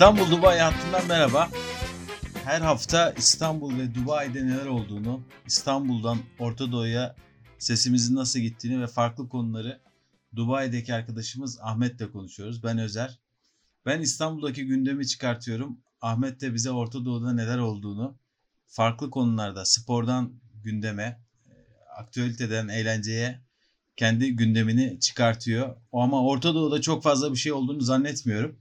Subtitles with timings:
[0.00, 1.50] İstanbul Dubai hattından merhaba.
[2.44, 7.16] Her hafta İstanbul ve Dubai'de neler olduğunu, İstanbul'dan Orta Doğu'ya
[7.58, 9.80] sesimizin nasıl gittiğini ve farklı konuları
[10.36, 12.62] Dubai'deki arkadaşımız Ahmet'le konuşuyoruz.
[12.62, 13.18] Ben Özer.
[13.86, 15.78] Ben İstanbul'daki gündemi çıkartıyorum.
[16.00, 18.14] Ahmet de bize Orta Doğu'da neler olduğunu,
[18.66, 20.32] farklı konularda spordan
[20.64, 21.54] gündeme, e,
[21.98, 23.40] aktüeliteden eğlenceye
[23.96, 25.76] kendi gündemini çıkartıyor.
[25.92, 28.59] Ama Orta Doğu'da çok fazla bir şey olduğunu zannetmiyorum.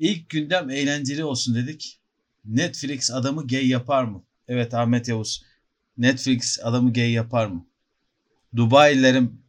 [0.00, 2.00] İlk gündem eğlenceli olsun dedik.
[2.44, 4.22] Netflix adamı gay yapar mı?
[4.48, 5.44] Evet Ahmet Yavuz.
[5.98, 7.66] Netflix adamı gay yapar mı?
[8.56, 9.42] Dubai'lilerin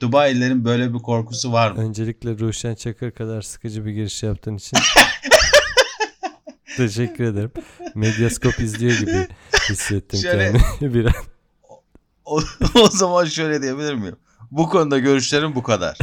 [0.00, 1.80] Dubai'lilerin böyle bir korkusu var mı?
[1.80, 4.78] Öncelikle Ruşen Çakır kadar sıkıcı bir giriş yaptığın için
[6.76, 7.50] teşekkür ederim.
[7.94, 9.28] Medyaskop izliyor gibi
[9.70, 11.12] hissettim Şöyle- kendimi bir an.
[12.24, 12.40] O,
[12.74, 14.16] o zaman şöyle diyebilir miyim?
[14.50, 15.98] Bu konuda görüşlerim bu kadar.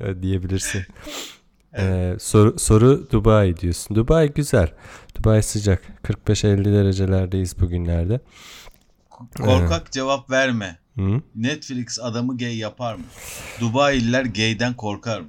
[1.72, 2.16] Evet, diyebilirsin.
[2.16, 3.96] Ee, soru, soru Dubai diyorsun.
[3.96, 4.74] Dubai güzel.
[5.16, 5.82] Dubai sıcak.
[6.04, 8.20] 45-50 derecelerdeyiz bugünlerde.
[9.10, 10.78] Korkak cevap verme.
[10.96, 11.22] Hı?
[11.34, 13.04] Netflix adamı gay yapar mı?
[13.60, 15.28] Dubai'liler gayden korkar mı?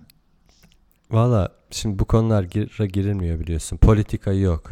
[1.12, 3.78] Valla şimdi bu konular gir, girilmiyor biliyorsun.
[3.78, 4.72] Politika yok.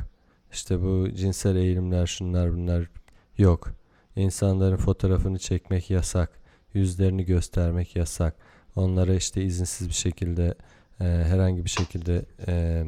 [0.52, 2.90] İşte bu cinsel eğilimler şunlar bunlar
[3.38, 3.72] yok.
[4.16, 6.42] İnsanların fotoğrafını çekmek yasak.
[6.74, 8.36] Yüzlerini göstermek yasak.
[8.76, 10.56] Onlara işte izinsiz bir şekilde
[11.02, 12.84] e, herhangi bir şekilde e,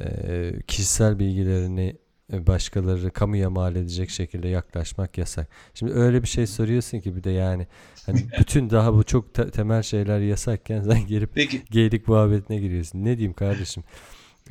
[0.00, 1.96] e, kişisel bilgilerini
[2.32, 5.48] e, başkaları kamuya mal edecek şekilde yaklaşmak yasak.
[5.74, 7.66] Şimdi öyle bir şey soruyorsun ki bir de yani
[8.06, 13.04] hani bütün daha bu çok te- temel şeyler yasakken sen gelip Peki, geylik muhabbetine giriyorsun.
[13.04, 13.84] Ne diyeyim kardeşim?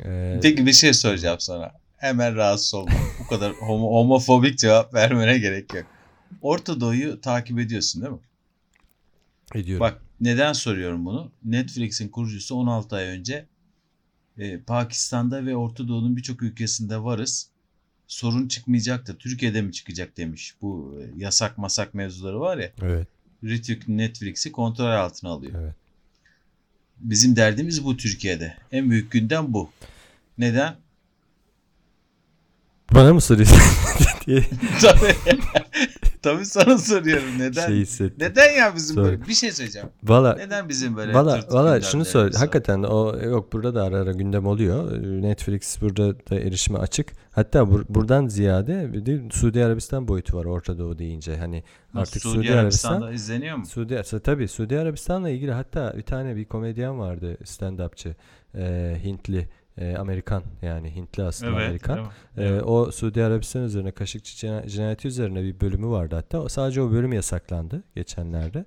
[0.06, 1.72] Ee, peki bir şey soracağım sana.
[1.98, 2.92] Hemen rahatsız olma.
[3.24, 5.86] Bu kadar homo- homofobik cevap vermene gerek yok.
[6.42, 8.20] Orta Doğu'yu takip ediyorsun değil mi?
[9.56, 9.80] ediyorum.
[9.80, 11.32] Bak neden soruyorum bunu?
[11.46, 13.46] Netflix'in kurucusu 16 ay önce
[14.38, 17.48] e, Pakistan'da ve Orta Doğu'nun birçok ülkesinde varız.
[18.08, 20.56] Sorun çıkmayacak da Türkiye'de mi çıkacak demiş.
[20.62, 22.72] Bu e, yasak masak mevzuları var ya.
[22.82, 23.08] Evet,
[23.44, 25.54] Rütük Netflix'i kontrol altına alıyor.
[25.64, 25.76] evet.
[27.00, 28.58] Bizim derdimiz bu Türkiye'de.
[28.72, 29.70] En büyük gündem bu.
[30.38, 30.76] Neden?
[32.92, 33.58] Bana mı soruyorsun
[34.82, 35.16] Tabii.
[36.24, 37.26] Tabii sana soruyorum.
[37.40, 37.68] Neden?
[37.68, 38.18] şey hissettim.
[38.20, 39.04] Neden ya bizim Sor.
[39.04, 39.28] böyle?
[39.28, 39.88] Bir şey söyleyeceğim.
[40.04, 42.38] Valla Neden bizim böyle Valla valla şunu söyle.
[42.38, 44.92] Hakikaten o yok burada da ara ara gündem oluyor.
[45.04, 47.12] Netflix burada da erişime açık.
[47.32, 51.38] Hatta bur- buradan ziyade bir de Suudi Arabistan boyutu var Orta Doğu deyince.
[51.38, 51.64] Hani
[51.96, 53.66] artık Suudi, Suudi, Arabistan'da Arabistan izleniyor mu?
[53.66, 58.16] Suudi tabii Suudi Arabistan'la ilgili hatta bir tane bir komedyen vardı stand-upçı.
[58.56, 59.48] Ee, Hintli
[59.78, 61.96] e, Amerikan yani Hintli aslında Amerikan.
[61.96, 62.14] değil mi?
[62.38, 62.64] Ee, Evet.
[62.66, 66.40] o Suudi Arabistan üzerine Kaşıkçı cina- cinayeti üzerine bir bölümü vardı hatta.
[66.42, 68.66] O- Sadece o bölüm yasaklandı geçenlerde.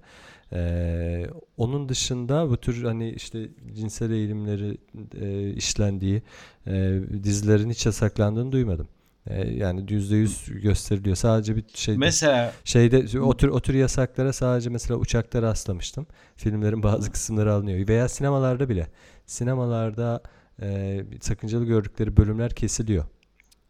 [0.53, 4.78] Ee, onun dışında bu tür hani işte cinsel eğilimleri
[5.21, 6.22] e, işlendiği
[6.67, 8.88] e, dizilerin hiç yasaklandığını duymadım.
[9.27, 11.17] E, yani yüzde yüz gösteriliyor.
[11.17, 16.06] Sadece bir şey Mesela şeyde o tür o tür yasaklara sadece mesela uçakta rastlamıştım.
[16.37, 18.87] Filmlerin bazı kısımları alınıyor veya sinemalarda bile.
[19.27, 20.21] Sinemalarda
[20.62, 23.05] e, sakıncalı gördükleri bölümler kesiliyor.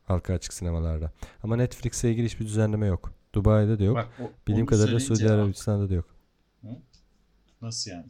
[0.04, 1.12] Halka açık sinemalarda.
[1.42, 3.12] Ama Netflix'le ilgili hiçbir düzenleme yok.
[3.34, 3.96] Dubai'de de yok.
[3.96, 6.06] bak, o- Bildiğim kadarıyla Suudi Arabistan'da da yok.
[7.62, 8.06] Nasıl yani?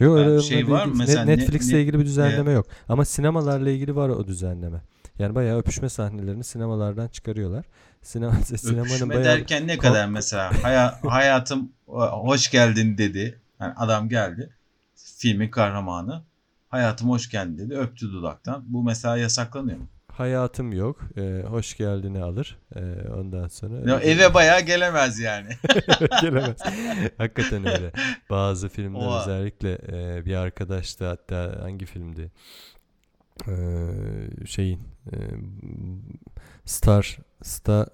[0.00, 2.66] Yok Yani öyle şey öyle var mı mesela ne- Netflix'le ne- ilgili bir düzenleme yok.
[2.88, 4.82] Ama sinemalarla ilgili var o düzenleme.
[5.18, 7.64] Yani bayağı öpüşme sahnelerini sinemalardan çıkarıyorlar.
[8.02, 13.40] Sinema, sinemanın Öpüşme bayağı derken ne kadar mesela haya- hayatım hoş geldin dedi.
[13.60, 14.50] Yani adam geldi.
[14.94, 16.22] Filmin kahramanı.
[16.72, 17.74] Hayatım hoş geldin dedi.
[17.74, 18.64] Öptü dudaktan.
[18.66, 19.86] Bu mesela yasaklanıyor mu?
[20.12, 21.00] hayatım yok.
[21.16, 22.58] Ee, hoş geldini alır.
[22.76, 22.80] Ee,
[23.16, 25.48] ondan sonra Ya eve bayağı gelemez yani.
[26.20, 26.56] gelemez.
[27.18, 27.92] Hakikaten öyle.
[28.30, 29.22] Bazı filmler Oha.
[29.22, 32.30] özellikle e, bir arkadaş da hatta hangi filmdi?
[33.48, 33.56] Ee,
[34.46, 34.80] şeyin
[35.12, 35.16] e,
[36.64, 37.86] Star Star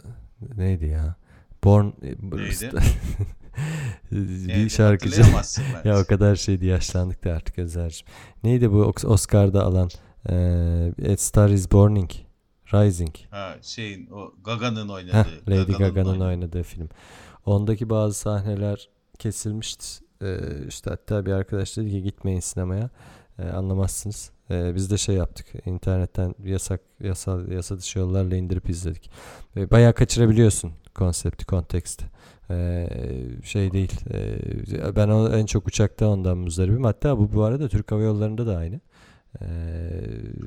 [0.56, 1.14] neydi ya?
[1.64, 2.70] Born Neydi?
[4.12, 5.22] Star- bir Evet, şarkıcı.
[5.84, 8.06] Ya o kadar şeydi yaşlandık da artık Özer'cim.
[8.44, 9.88] Neydi bu Oscar'da alan
[10.28, 12.10] e, A Star is Burning
[12.74, 13.14] Rising.
[13.30, 15.16] Ha, şeyin o Gaga'nın oynadığı.
[15.16, 16.62] Heh, Lady Gaga'nın Gaga'nın oynadığı.
[16.62, 16.88] film.
[17.46, 18.88] Ondaki bazı sahneler
[19.18, 19.86] kesilmişti.
[20.22, 20.36] Ee,
[20.68, 22.90] işte hatta bir arkadaş dedi ki gitmeyin sinemaya.
[23.38, 24.30] Ee, anlamazsınız.
[24.50, 25.46] Ee, biz de şey yaptık.
[25.66, 29.10] İnternetten yasak yasal yasa dışı yollarla indirip izledik.
[29.56, 32.04] Ee, bayağı kaçırabiliyorsun konsepti, konteksti.
[32.50, 32.88] Ee,
[33.44, 33.92] şey değil.
[34.12, 36.84] Ee, ben en çok uçakta ondan muzdaribim.
[36.84, 38.80] Hatta bu bu arada Türk Hava Yolları'nda da aynı.
[39.42, 39.46] Ee,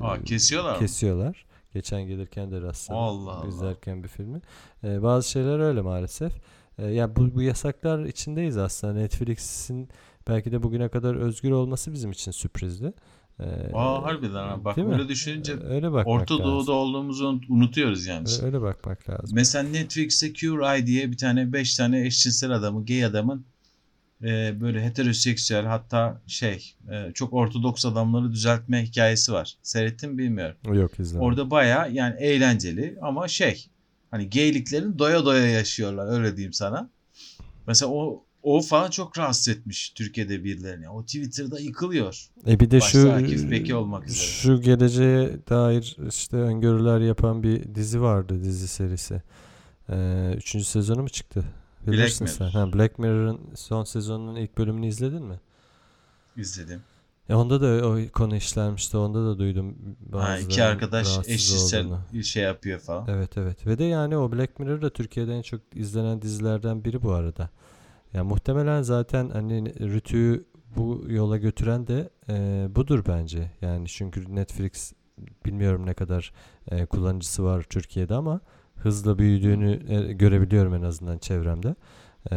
[0.00, 0.78] Aa, kesiyorlar mı?
[0.78, 1.46] Kesiyorlar.
[1.74, 3.02] Geçen gelirken de rastladım.
[3.02, 3.48] Allah Allah.
[3.48, 4.40] İzlerken bir filmi.
[4.84, 6.32] Ee, bazı şeyler öyle maalesef.
[6.78, 8.92] Ee, ya bu, bu yasaklar içindeyiz aslında.
[8.94, 9.88] Netflix'in
[10.28, 12.92] belki de bugüne kadar özgür olması bizim için sürprizdi.
[13.40, 14.64] Ee, Aa harbiden ha.
[14.64, 14.94] Bak değil mi?
[14.94, 16.46] öyle düşününce Öyle bakmak Orta lazım.
[16.46, 18.28] Doğu'da olduğumuzu unutuyoruz yani.
[18.40, 19.30] Ö- Öyle bakmak lazım.
[19.32, 23.44] Mesela Netflix'te Cure diye bir tane 5 tane eşcinsel adamı, gay adamın
[24.22, 29.56] e, böyle heteroseksüel hatta şey e, çok ortodoks adamları düzeltme hikayesi var.
[29.62, 30.56] Seyrettin mi bilmiyorum.
[30.72, 31.20] Yok izlemedim.
[31.28, 33.66] Orada baya yani eğlenceli ama şey
[34.10, 36.90] hani gayliklerin doya doya yaşıyorlar öyle diyeyim sana.
[37.66, 40.88] Mesela o o falan çok rahatsız etmiş Türkiye'de birilerini.
[40.88, 42.26] O Twitter'da yıkılıyor.
[42.46, 44.26] E bir de Başta şu Akif Beki olmak üzere.
[44.26, 49.22] şu geleceğe dair işte öngörüler yapan bir dizi vardı dizi serisi.
[49.90, 51.44] Ee, üçüncü sezonu mu çıktı?
[51.86, 52.46] Bilirsin Black sen.
[52.46, 52.58] Mirror.
[52.60, 55.40] Ha, Black Mirror'ın son sezonunun ilk bölümünü izledin mi?
[56.36, 56.80] İzledim.
[57.28, 58.96] E onda da o konu işlenmişti.
[58.96, 59.74] Onda da duydum.
[60.12, 62.22] Ha, iki arkadaş eşcinsel olduğunu.
[62.24, 63.06] şey yapıyor falan.
[63.08, 63.66] Evet evet.
[63.66, 67.50] Ve de yani o Black Mirror da Türkiye'de en çok izlenen dizilerden biri bu arada.
[68.14, 70.44] Ya muhtemelen zaten hani Rütü'yü
[70.76, 73.50] bu yola götüren de e, budur bence.
[73.60, 74.92] Yani çünkü Netflix
[75.46, 76.32] bilmiyorum ne kadar
[76.70, 78.40] e, kullanıcısı var Türkiye'de ama
[78.76, 81.74] hızla büyüdüğünü e, görebiliyorum en azından çevremde.
[82.32, 82.36] E,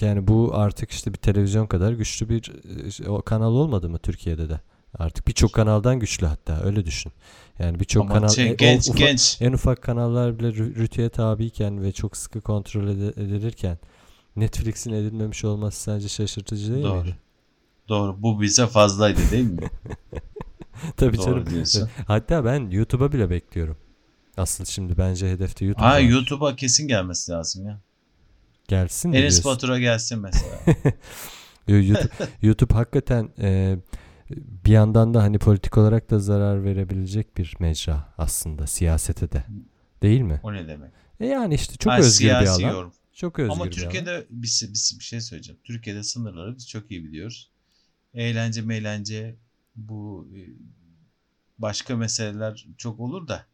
[0.00, 2.52] yani bu artık işte bir televizyon kadar güçlü bir
[3.18, 4.60] e, kanal olmadı mı Türkiye'de de?
[4.98, 7.12] Artık birçok kanaldan güçlü hatta öyle düşün.
[7.58, 11.82] Yani birçok kanal şey, e, genç ufa- genç en ufak kanallar bile rü- rütüye tabiyken
[11.82, 13.78] ve çok sıkı kontrol edilirken
[14.36, 17.02] Netflix'in edilmemiş olması sence şaşırtıcı değil Doğru.
[17.02, 17.16] miydi?
[17.88, 19.60] doğru bu bize fazlaydı değil mi?
[20.96, 21.50] Tabii Doğru canım.
[21.50, 21.88] diyorsun.
[22.06, 23.76] Hatta ben YouTube'a bile bekliyorum.
[24.36, 25.98] Asıl şimdi bence hedefte YouTube Ha.
[26.00, 27.80] YouTube'a kesin gelmesi lazım ya.
[28.68, 29.44] gelsin mi Enes?
[29.44, 30.56] Batur'a gelsin mesela.
[31.68, 32.08] Yo, YouTube,
[32.42, 33.76] YouTube hakikaten e,
[34.30, 39.44] bir yandan da hani politik olarak da zarar verebilecek bir mecra aslında siyasete de.
[40.02, 40.40] Değil mi?
[40.42, 40.90] o ne demek?
[41.20, 42.60] E yani işte çok Ha, özgür bir alan.
[42.72, 42.92] yorum.
[43.12, 43.82] Çok özgür Ama bir alan.
[43.82, 45.60] Türkiye'de biz, biz bir şey söyleyeceğim.
[45.64, 47.50] Türkiye'de sınırları biz çok iyi biliyoruz.
[48.14, 49.36] Eğlence meğlence
[49.76, 50.40] bu e,
[51.58, 53.46] başka meseleler çok olur da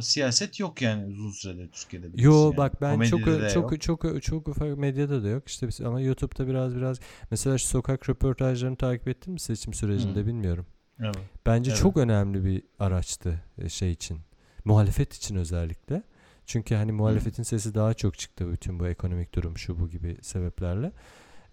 [0.00, 2.06] siyaset yok yani uzun süredir Türkiye'de.
[2.14, 2.56] Yo yani.
[2.56, 3.80] bak ben Komedide çok de çok yok.
[3.80, 7.00] çok çok ufak medyada da yok işte biz- ama YouTube'da biraz biraz
[7.30, 10.26] mesela şu sokak röportajlarını takip ettin mi seçim sürecinde Hı.
[10.26, 10.66] bilmiyorum.
[11.00, 11.16] Evet.
[11.46, 11.80] Bence Evet.
[11.80, 14.18] çok önemli bir araçtı e, şey için.
[14.64, 16.02] Muhalefet için özellikle.
[16.46, 20.92] Çünkü hani muhalefetin sesi daha çok çıktı bütün bu ekonomik durum şu bu gibi sebeplerle.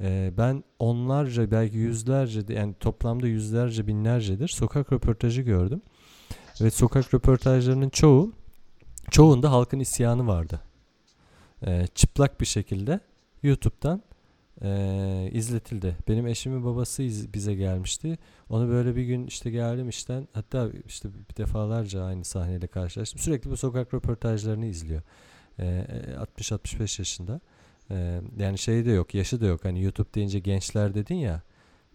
[0.01, 5.81] Ee, ben onlarca belki yüzlerce yani toplamda yüzlerce binlercedir sokak röportajı gördüm.
[6.61, 8.33] Ve sokak röportajlarının çoğu
[9.11, 10.61] çoğunda halkın isyanı vardı.
[11.67, 12.99] Ee, çıplak bir şekilde
[13.43, 14.01] YouTube'dan
[14.63, 15.95] ee, izletildi.
[16.07, 18.17] Benim eşimin babası iz- bize gelmişti.
[18.49, 23.19] Onu böyle bir gün işte geldim işten hatta işte bir defalarca aynı sahneyle karşılaştım.
[23.19, 25.01] Sürekli bu sokak röportajlarını izliyor.
[25.59, 25.85] Ee,
[26.39, 27.39] 60-65 yaşında.
[27.91, 29.65] Ee, yani şey de yok, yaşı da yok.
[29.65, 31.41] Hani YouTube deyince gençler dedin ya.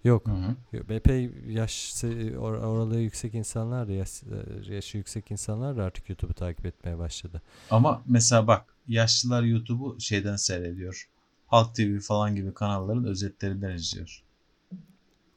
[0.05, 0.27] Yok.
[0.29, 0.95] Hı hı.
[0.95, 4.23] Epey yaş or- oralığı yüksek insanlar da yaş,
[4.69, 7.43] yaşı yüksek insanlar da artık YouTube'u takip etmeye başladı.
[7.71, 11.09] Ama mesela bak yaşlılar YouTube'u şeyden seyrediyor.
[11.47, 14.23] Halk TV falan gibi kanalların özetlerinden izliyor.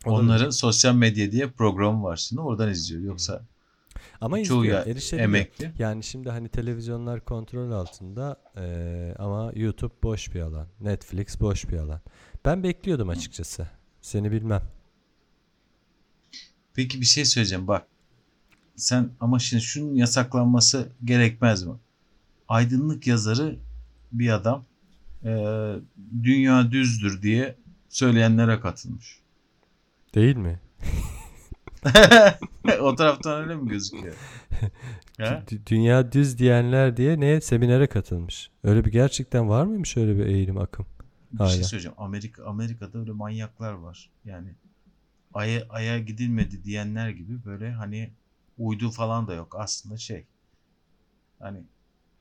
[0.05, 3.03] Onların sosyal medya diye programı var şimdi oradan izliyor.
[3.03, 3.41] Yoksa
[4.21, 4.83] Ama çoğu izliyor, ya
[5.23, 5.71] emekli.
[5.79, 10.67] Yani şimdi hani televizyonlar kontrol altında eee, ama YouTube boş bir alan.
[10.81, 12.01] Netflix boş bir alan.
[12.45, 13.67] Ben bekliyordum açıkçası.
[14.07, 14.61] Seni bilmem.
[16.73, 17.87] Peki bir şey söyleyeceğim bak.
[18.75, 21.73] Sen ama şimdi şunun yasaklanması gerekmez mi?
[22.47, 23.55] Aydınlık yazarı
[24.11, 24.65] bir adam
[25.23, 25.75] eee,
[26.23, 27.55] dünya düzdür diye
[27.89, 29.19] söyleyenlere katılmış.
[30.15, 30.59] Değil mi?
[32.81, 34.15] o taraftan öyle mi gözüküyor?
[35.65, 38.49] Dünya düz diyenler diye ne seminere katılmış.
[38.63, 40.85] Öyle bir gerçekten var mıymış öyle bir eğilim akım?
[41.31, 41.63] Bir şey Hala.
[41.63, 41.95] söyleyeceğim.
[41.99, 44.09] Amerika Amerika'da öyle manyaklar var.
[44.25, 44.49] Yani
[45.33, 48.11] aya aya gidilmedi diyenler gibi böyle hani
[48.57, 50.25] uydu falan da yok aslında şey.
[51.39, 51.63] Hani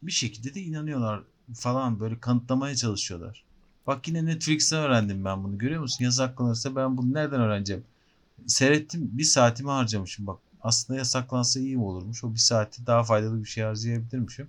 [0.03, 1.23] bir şekilde de inanıyorlar
[1.55, 3.45] falan böyle kanıtlamaya çalışıyorlar.
[3.87, 5.59] Bak yine Netflix'ten öğrendim ben bunu.
[5.59, 6.05] Görüyor musun?
[6.05, 7.85] Yasaklanırsa ben bunu nereden öğreneceğim?
[8.47, 9.11] Seyrettim.
[9.13, 10.39] Bir saatimi harcamışım bak.
[10.61, 12.25] Aslında yasaklansa iyi olurmuş?
[12.25, 14.49] O bir saati daha faydalı bir şey harcayabilirmişim.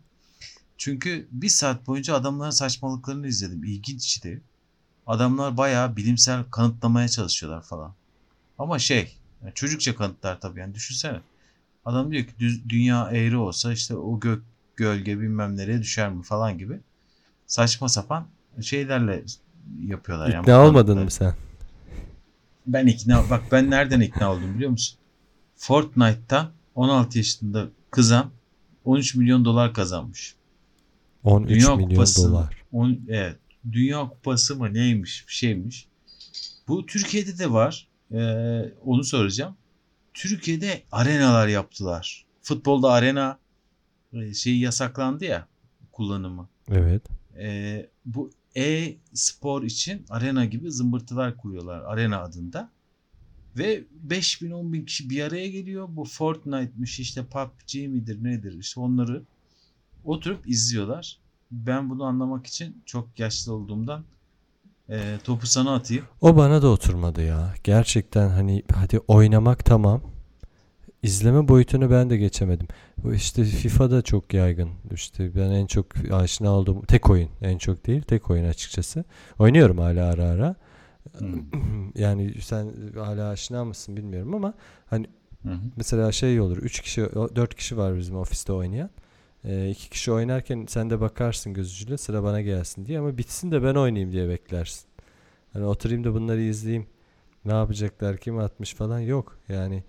[0.78, 3.64] Çünkü bir saat boyunca adamların saçmalıklarını izledim.
[3.64, 4.42] İlginçti.
[5.08, 7.94] Adamlar bayağı bilimsel kanıtlamaya çalışıyorlar falan.
[8.58, 11.20] Ama şey, yani çocukça kanıtlar tabii yani düşünsene.
[11.86, 12.34] Adam diyor ki
[12.70, 14.44] dünya eğri olsa işte o gök
[14.76, 16.80] gölge bilmem nereye düşer mi falan gibi.
[17.48, 18.28] Saçma sapan
[18.62, 19.24] şeylerle
[19.86, 20.30] yapıyorlar.
[20.30, 21.04] yani İkna olmadın kanıtları.
[21.06, 21.36] mı sen?
[22.68, 24.98] Ben ikna bak ben nereden ikna oldum biliyor musun?
[25.56, 28.32] Fortnite'ta 16 yaşında kızan
[28.86, 30.36] 13 milyon dolar kazanmış.
[31.24, 32.30] 13 Dünya milyon Kupası.
[32.30, 32.64] dolar.
[32.72, 33.36] On, evet.
[33.72, 35.88] Dünya Kupası mı neymiş bir şeymiş.
[36.68, 37.88] Bu Türkiye'de de var.
[38.12, 39.56] Ee, onu soracağım.
[40.14, 42.26] Türkiye'de arenalar yaptılar.
[42.42, 43.40] Futbolda arena
[44.34, 45.48] şeyi yasaklandı ya
[45.92, 46.50] kullanımı.
[46.72, 47.02] Evet.
[47.38, 52.70] Ee, bu e-spor için arena gibi zımbırtılar kuruyorlar arena adında.
[53.58, 55.88] Ve 5000 10 bin kişi bir araya geliyor.
[55.92, 59.24] Bu Fortnite'mış işte PUBG midir nedir işte onları
[60.08, 61.20] oturup izliyorlar.
[61.52, 64.04] Ben bunu anlamak için çok yaşlı olduğumdan
[64.90, 66.06] e, topu sana atayım.
[66.22, 67.54] O bana da oturmadı ya.
[67.64, 70.02] Gerçekten hani hadi oynamak tamam.
[71.04, 72.68] İzleme boyutunu ben de geçemedim.
[73.04, 74.70] Bu işte FIFA'da çok yaygın.
[74.94, 77.30] İşte ben en çok aşina olduğum tek oyun.
[77.42, 79.04] En çok değil tek oyun açıkçası.
[79.40, 80.56] Oynuyorum hala ara ara.
[81.18, 81.44] Hmm.
[81.96, 84.54] Yani sen hala aşina mısın bilmiyorum ama
[84.90, 84.96] Hı
[85.44, 85.60] hı.
[85.76, 88.90] mesela şey olur 3 kişi 4 kişi var bizim ofiste oynayan.
[89.44, 93.64] 2 kişi oynarken sen de bakarsın göz ucuyla sıra bana gelsin diye ama bitsin de
[93.64, 94.88] ben oynayayım diye beklersin.
[95.54, 96.88] Hani oturayım da bunları izleyeyim.
[97.46, 99.38] Ne yapacaklar kim atmış falan yok.
[99.50, 99.84] Yani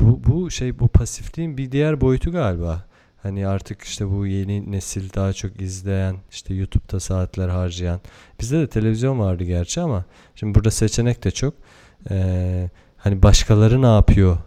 [0.00, 2.84] bu bu şey bu pasifliğin bir diğer boyutu galiba.
[3.22, 8.00] Hani artık işte bu yeni nesil daha çok izleyen, işte YouTube'da saatler harcayan.
[8.40, 11.54] Bizde de televizyon vardı gerçi ama şimdi burada seçenek de çok.
[12.10, 14.38] Ee, hani başkaları ne yapıyor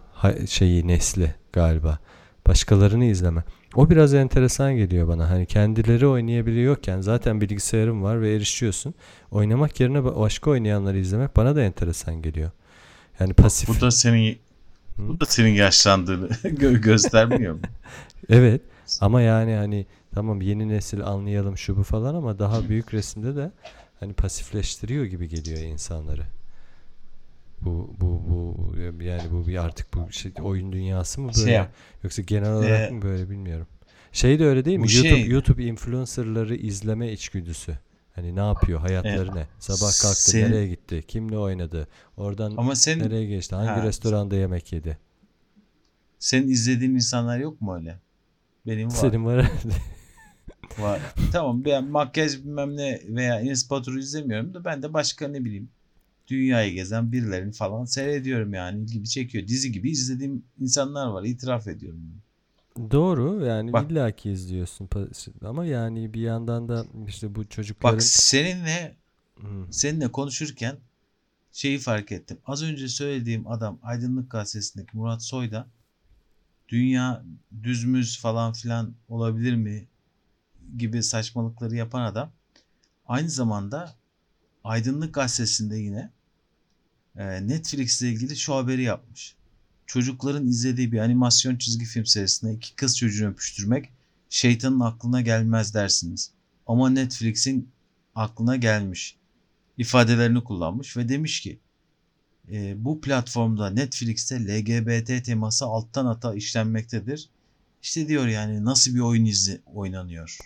[0.48, 1.98] şeyi nesli galiba.
[2.46, 3.44] Başkalarını izleme.
[3.76, 5.30] O biraz enteresan geliyor bana.
[5.30, 8.94] Hani kendileri oynayabiliyorken zaten bilgisayarım var ve erişiyorsun.
[9.30, 12.50] Oynamak yerine ba- başka oynayanları izlemek bana da enteresan geliyor.
[13.20, 13.68] Yani pasif.
[13.68, 14.32] Bu da senin
[14.96, 15.08] Hı?
[15.08, 17.60] bu da senin yaşlandığını gö- göstermiyor mu?
[18.28, 18.60] Evet
[19.00, 23.50] ama yani hani tamam yeni nesil anlayalım şu bu falan ama daha büyük resimde de
[24.00, 26.22] hani pasifleştiriyor gibi geliyor insanları.
[27.60, 31.72] Bu bu bu yani bu bir artık bu şey, oyun dünyası mı Şey böyle yap.
[32.02, 33.66] yoksa genel olarak Ee, mı böyle bilmiyorum.
[34.12, 34.92] Şey de öyle değil mi?
[34.92, 37.78] YouTube şey- YouTube influencerları izleme içgüdüsü.
[38.14, 38.80] Hani ne yapıyor?
[38.80, 39.46] Hayatları Ee, ne?
[39.58, 41.04] Sabah kalktı, senin- nereye gitti?
[41.08, 41.88] Kimle oynadı?
[42.16, 43.54] Oradan Ama sen nereye geçti?
[43.54, 43.82] Hangi Ha.
[43.82, 44.98] restoranda yemek yedi?
[46.18, 47.98] senin izlediğin insanlar yok mu öyle?
[48.66, 48.94] Benim var.
[48.94, 49.74] Senin var herhalde.
[50.78, 51.00] Var.
[51.32, 55.68] tamam ben makyaj bilmem ne veya Enes Batur'u izlemiyorum da ben de başka ne bileyim
[56.28, 59.48] dünyayı gezen birilerini falan seyrediyorum yani ilgimi çekiyor.
[59.48, 62.00] Dizi gibi izlediğim insanlar var itiraf ediyorum.
[62.90, 64.88] Doğru yani Bak- illaki izliyorsun
[65.42, 68.96] ama yani bir yandan da işte bu çocukların Bak seninle
[69.70, 70.76] seninle konuşurken
[71.52, 72.38] şeyi fark ettim.
[72.46, 75.66] Az önce söylediğim adam Aydınlık Gazetesi'ndeki Murat Soyda
[76.68, 77.24] dünya
[77.62, 79.88] düzmüz falan filan olabilir mi
[80.76, 82.32] gibi saçmalıkları yapan adam
[83.06, 83.94] aynı zamanda
[84.64, 86.10] Aydınlık Gazetesi'nde yine
[87.24, 89.34] Netflix ile ilgili şu haberi yapmış.
[89.86, 93.90] Çocukların izlediği bir animasyon çizgi film serisinde iki kız çocuğunu öpüştürmek
[94.30, 96.30] şeytanın aklına gelmez dersiniz.
[96.66, 97.68] Ama Netflix'in
[98.14, 99.16] aklına gelmiş
[99.78, 101.58] ifadelerini kullanmış ve demiş ki
[102.52, 107.28] e, bu platformda Netflix'te LGBT teması alttan ata işlenmektedir.
[107.82, 110.38] İşte diyor yani nasıl bir oyun izi oynanıyor.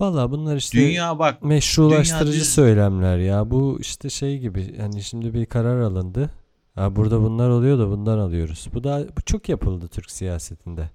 [0.00, 3.50] Valla bunlar işte Dünya bak meşrulaştırıcı dünya söylemler ya.
[3.50, 6.30] Bu işte şey gibi hani şimdi bir karar alındı.
[6.74, 8.68] Ha, burada bunlar oluyor da bundan alıyoruz.
[8.74, 10.90] Bu da bu çok yapıldı Türk siyasetinde.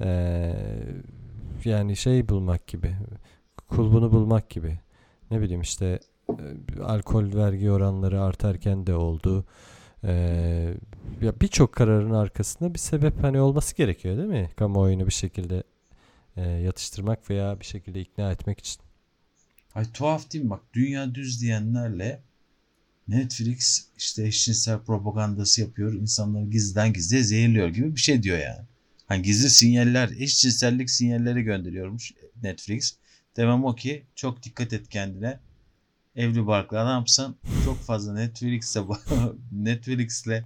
[0.00, 0.54] Ee,
[1.64, 2.96] yani şey bulmak gibi.
[3.68, 4.78] Kulbunu bulmak gibi.
[5.30, 5.98] Ne bileyim işte
[6.30, 9.44] e, alkol vergi oranları artarken de oldu.
[10.04, 10.74] Ee,
[11.22, 14.50] ya birçok kararın arkasında bir sebep hani olması gerekiyor değil mi?
[14.56, 15.62] Kamuoyunu bir şekilde
[16.38, 18.82] e, yatıştırmak veya bir şekilde ikna etmek için.
[19.74, 22.22] ay tuhaf değil mi bak dünya düz diyenlerle
[23.08, 28.66] Netflix işte eşcinsel propagandası yapıyor insanları gizliden gizliye zehirliyor gibi bir şey diyor yani.
[29.06, 32.96] Hani gizli sinyaller eşcinsellik sinyalleri gönderiyormuş Netflix.
[33.36, 35.38] Demem o ki çok dikkat et kendine.
[36.16, 37.36] Evli barklı adamsın.
[37.64, 38.82] Çok fazla Netflix'e
[39.52, 40.42] Netflix'le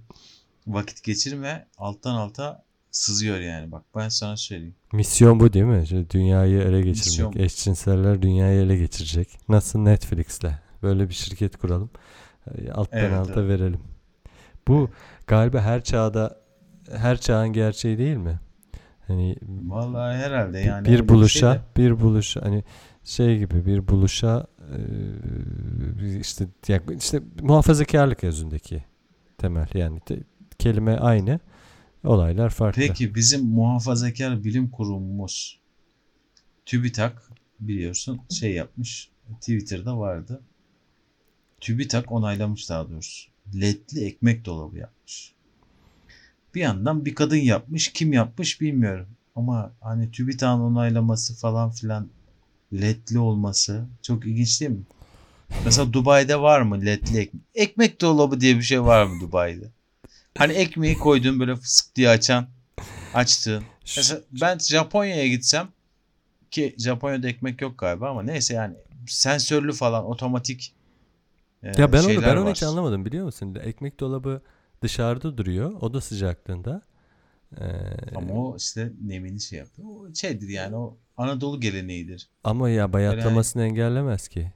[0.67, 1.67] vakit geçirme.
[1.77, 2.63] Alttan alta
[2.97, 3.71] sızıyor yani.
[3.71, 4.75] Bak ben sana söyleyeyim.
[4.93, 5.87] Misyon bu değil mi?
[5.87, 6.95] Şöyle dünyayı ele geçirmek.
[6.95, 7.45] Misyon.
[7.45, 9.29] Eşcinseller dünyayı ele geçirecek.
[9.49, 10.51] Nasıl Netflix'le?
[10.83, 11.89] Böyle bir şirket kuralım.
[12.57, 13.49] E, Alttan Evet, alta evet.
[13.59, 13.79] verelim.
[14.67, 14.89] Bu
[15.27, 16.37] galiba her çağda
[16.91, 18.39] her çağın gerçeği değil mi?
[19.07, 19.35] Hani
[19.67, 20.85] Vallahi herhalde bir- yani.
[20.85, 21.59] bir bir şey buluşa, de.
[21.77, 22.63] bir buluşa hani
[23.03, 24.47] şey gibi bir buluşa
[26.19, 26.47] işte
[26.97, 28.83] işte muhafazakarlık özündeki
[29.37, 30.23] temel yani te-
[30.59, 31.39] kelime aynı,
[32.03, 32.81] olaylar farklı.
[32.81, 35.59] Peki bizim muhafazakar bilim kurumumuz
[36.65, 39.09] TÜBİTAK biliyorsun şey yapmış.
[39.39, 40.41] Twitter'da vardı.
[41.61, 43.31] TÜBİTAK onaylamış daha doğrusu.
[43.55, 45.33] LED'li ekmek dolabı yapmış.
[46.55, 47.93] Bir yandan bir kadın yapmış.
[47.93, 49.07] Kim yapmış bilmiyorum.
[49.35, 52.09] Ama hani TÜBİTAK'ın onaylaması falan filan
[52.73, 54.83] LED'li olması çok ilginç değil mi?
[55.65, 57.43] Mesela Dubai'de var mı ledli ekmek?
[57.55, 59.71] Ekmek dolabı diye bir şey var mı Dubai'de?
[60.37, 62.47] Hani ekmeği koyduğun böyle fısık diye açan,
[63.13, 63.63] açtığın.
[63.97, 65.67] Mesela ben Japonya'ya gitsem
[66.51, 68.75] ki Japonya'da ekmek yok galiba ama neyse yani
[69.07, 70.73] sensörlü falan otomatik
[71.63, 72.51] e, Ya ben onu ben onu var.
[72.51, 73.55] hiç anlamadım biliyor musun?
[73.63, 74.41] Ekmek dolabı
[74.81, 76.81] dışarıda duruyor oda sıcaklığında.
[77.57, 77.65] Ee,
[78.15, 79.87] Ama o işte nemini şey yapıyor.
[79.89, 82.29] O şeydir yani o Anadolu geleneğidir.
[82.43, 84.51] ama ya bayatlamasını engellemez ki.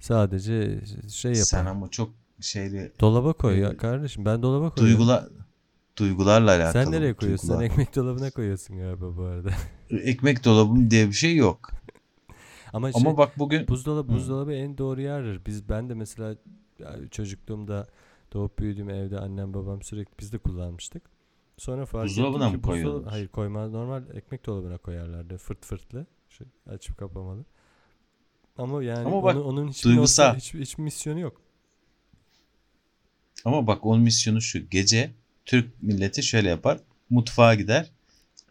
[0.00, 1.44] Sadece şey yapar.
[1.44, 4.24] Sen ama çok şeyli Dolaba koy ya Ee, kardeşim.
[4.24, 4.98] Ben dolaba koyuyorum.
[4.98, 5.28] duygular
[5.98, 6.84] duygularla alakalı.
[6.84, 7.48] Sen nereye koyuyorsun?
[7.48, 7.72] Sen duygular.
[7.72, 9.50] ekmek dolabına koyuyorsun galiba bu arada.
[9.90, 11.70] Ekmek dolabım diye bir şey yok.
[12.72, 14.16] Ama, şey, Ama bak bugün buzdolabı Hı.
[14.16, 15.40] buzdolabı en doğru yerdir.
[15.46, 16.36] Biz ben de mesela
[16.78, 17.86] ya, çocukluğumda
[18.32, 21.02] doğup büyüdüğüm evde annem babam sürekli biz de kullanmıştık.
[21.56, 23.10] Sonra fark Buzdolabına mı koyuyorlar?
[23.12, 23.70] Hayır koymaz.
[23.70, 25.38] Normal ekmek dolabına koyarlardı.
[25.38, 26.06] Fırt fırtlı.
[26.28, 27.44] Şu açıp kapamalı.
[28.58, 30.36] Ama yani Ama bak, onun, onun hiçbir, duygusal.
[30.36, 31.40] hiçbir, hiçbir misyonu yok.
[33.44, 34.68] Ama bak onun misyonu şu.
[34.68, 35.10] Gece
[35.44, 36.78] Türk milleti şöyle yapar.
[37.10, 37.90] Mutfağa gider.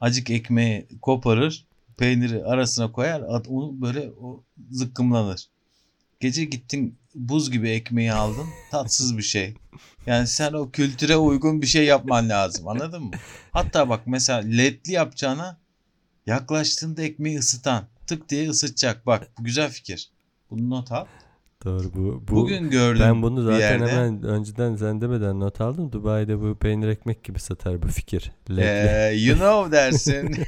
[0.01, 1.65] Acık ekmeği koparır.
[1.97, 3.21] Peyniri arasına koyar.
[3.21, 5.47] Onu böyle o zıkkımlanır.
[6.19, 8.47] Gece gittin buz gibi ekmeği aldın.
[8.71, 9.53] Tatsız bir şey.
[10.05, 12.67] Yani sen o kültüre uygun bir şey yapman lazım.
[12.67, 13.11] Anladın mı?
[13.51, 15.57] Hatta bak mesela ledli yapacağına
[16.25, 17.87] yaklaştığında ekmeği ısıtan.
[18.07, 19.05] Tık diye ısıtacak.
[19.05, 20.09] Bak bu güzel fikir.
[20.51, 21.05] Bunu not al.
[21.65, 22.23] Doğru bu.
[22.27, 23.87] bu Bugün gördüm ben bunu zaten yerde.
[23.91, 25.91] hemen önceden sen demeden not aldım.
[25.91, 28.31] Dubai'de bu peynir ekmek gibi satar bu fikir.
[28.57, 30.35] Ee, you know dersin.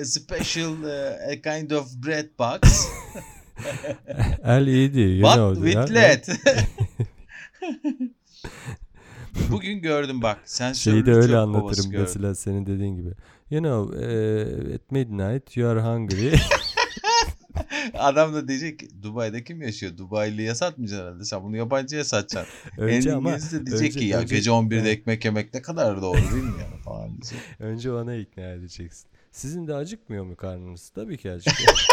[0.00, 2.86] A special uh, a kind of bread box.
[4.44, 5.00] El iyiydi.
[5.00, 6.24] You What know, with lead?
[9.50, 10.38] Bugün gördüm bak.
[10.44, 12.00] Sen Şeyi de öyle anlatırım gördüm.
[12.06, 13.10] mesela senin dediğin gibi.
[13.50, 16.32] You know, eh, at midnight you are hungry.
[17.94, 19.96] Adam da diyecek ki Dubai'de kim yaşıyor?
[19.96, 21.24] Dubai'liye satmayacaksın herhalde.
[21.24, 22.54] Sen bunu yabancıya satacaksın.
[22.78, 24.86] önce en ama de diyecek önce- ki ya önce- gece 11'de Evet.
[24.98, 27.38] ekmek yemek ne kadar doğru değil mi yani falan diyecek.
[27.58, 29.08] önce ona ikna edeceksin.
[29.32, 30.88] Sizin de acıkmıyor mu karnınız?
[30.88, 31.86] Tabii ki acıkıyor.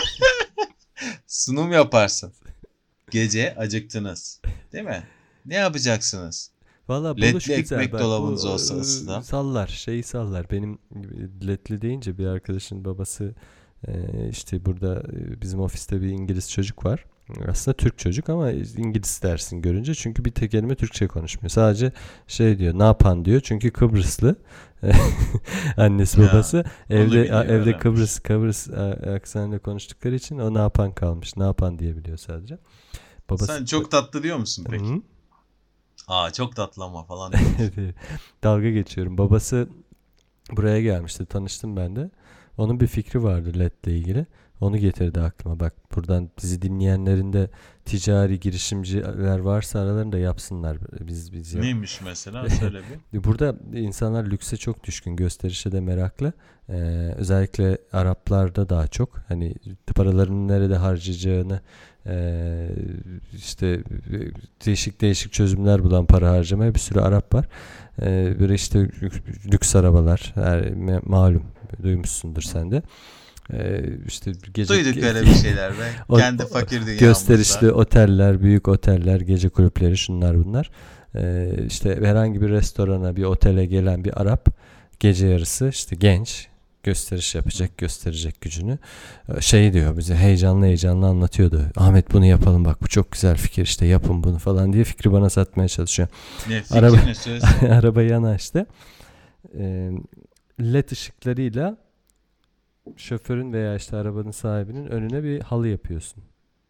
[1.28, 2.34] Sunum yaparsın.
[3.12, 4.42] Gece acıktınız.
[4.74, 5.04] Değil mi?
[5.46, 6.52] Ne yapacaksınız?
[6.88, 7.60] Valla Ledli buluş güzel.
[7.60, 9.22] ekmek Bak, dolabınız bu, olsa e, ısıtan.
[9.22, 10.52] Sallar, şeyi sallar.
[10.52, 13.34] Benim e, ledli deyince bir arkadaşın babası e,
[14.30, 17.06] işte burada e, bizim ofiste bir İngiliz çocuk var.
[17.48, 21.50] Aslında Türk çocuk ama İngiliz dersin görünce çünkü bir tek kelime Türkçe konuşmuyor.
[21.50, 21.92] Sadece
[22.28, 23.42] şey diyor, ne yapan diyor.
[23.42, 24.36] Çünkü Kıbrıslı.
[25.78, 27.78] Annesi Ya, babası evde evde öğrenmiş.
[27.78, 28.70] Kıbrıs Kıbrıs
[29.16, 31.38] aksanıyla konuştukları için o ne yapan kalmış.
[31.38, 32.58] Ne yapan diye biliyor sadece.
[33.30, 34.86] Babası Sen çok tatlı diyor musun peki?
[34.86, 35.02] Hı.
[36.08, 37.34] Aa çok tatlı ama falan.
[38.44, 39.18] Dalga geçiyorum.
[39.18, 39.68] Babası
[40.52, 41.26] buraya gelmişti.
[41.26, 42.10] Tanıştım ben de.
[42.58, 44.26] Onun bir fikri vardı LED'le ilgili.
[44.62, 45.60] Onu getirdi aklıma.
[45.60, 47.50] Bak buradan bizi dinleyenlerin de
[47.86, 50.78] ticari girişimciler varsa aralarında yapsınlar.
[51.08, 52.82] Biz biz yap- Neymiş mesela söyle
[53.14, 53.24] bir.
[53.24, 56.34] Burada insanlar lükse çok düşkün, gösterişe de meraklı.
[56.70, 56.74] Ee,
[57.18, 59.18] özellikle Araplarda daha çok.
[59.28, 59.56] Hani
[59.96, 61.60] paralarını nerede harcayacağını
[62.08, 62.70] ee,
[63.36, 63.84] işte
[64.66, 67.48] değişik değişik çözümler bulan para harcamaya bir sürü Arap var.
[68.02, 71.44] Ee, böyle işte lük- lüks arabalar, me- malum
[71.84, 72.82] duymuşsundur sen de.
[73.54, 75.76] Ee, işte gece Duyduk öyle bir şeyler be.
[76.10, 77.06] O- Kendi o- fakir dünyamızda.
[77.06, 80.72] gösterişli oteller, büyük oteller, gece kulüpleri şunlar bunlar.
[81.16, 84.48] Ee, işte herhangi bir restorana, bir otele gelen bir Arap
[85.00, 86.48] gece yarısı işte genç
[86.84, 88.78] gösteriş yapacak, gösterecek gücünü.
[89.38, 91.62] Ee, Şey diyor bize heyecanlı heyecanlı anlatıyordu.
[91.76, 95.30] Ahmet bunu yapalım bak bu çok güzel fikir işte yapın bunu falan diye fikri bana
[95.30, 96.08] satmaya çalışıyor.
[96.50, 96.98] Ne fikir Araba-
[97.64, 97.70] ne.
[97.74, 98.66] Arabayı yanaştı.
[99.60, 99.92] Ee,
[100.62, 101.78] LED ışıklarıyla
[102.98, 106.24] şoförün veya işte arabanın sahibinin önüne bir halı yapıyorsun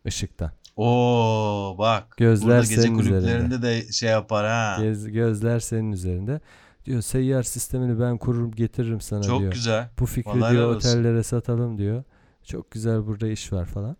[0.08, 0.52] ışıktan.
[0.78, 2.18] Oo bak.
[2.18, 4.84] Gözler burada gece senin kulüplerinde de şey yapar ha.
[4.84, 6.40] Göz, gözler senin üzerinde.
[6.86, 9.52] Diyor seyyar sistemini ben kururum getiririm sana Çok diyor.
[9.54, 9.90] güzel.
[10.00, 12.04] Bu fikri Vallahi diyor otellere satalım diyor.
[12.44, 13.98] Çok güzel burada iş var falan.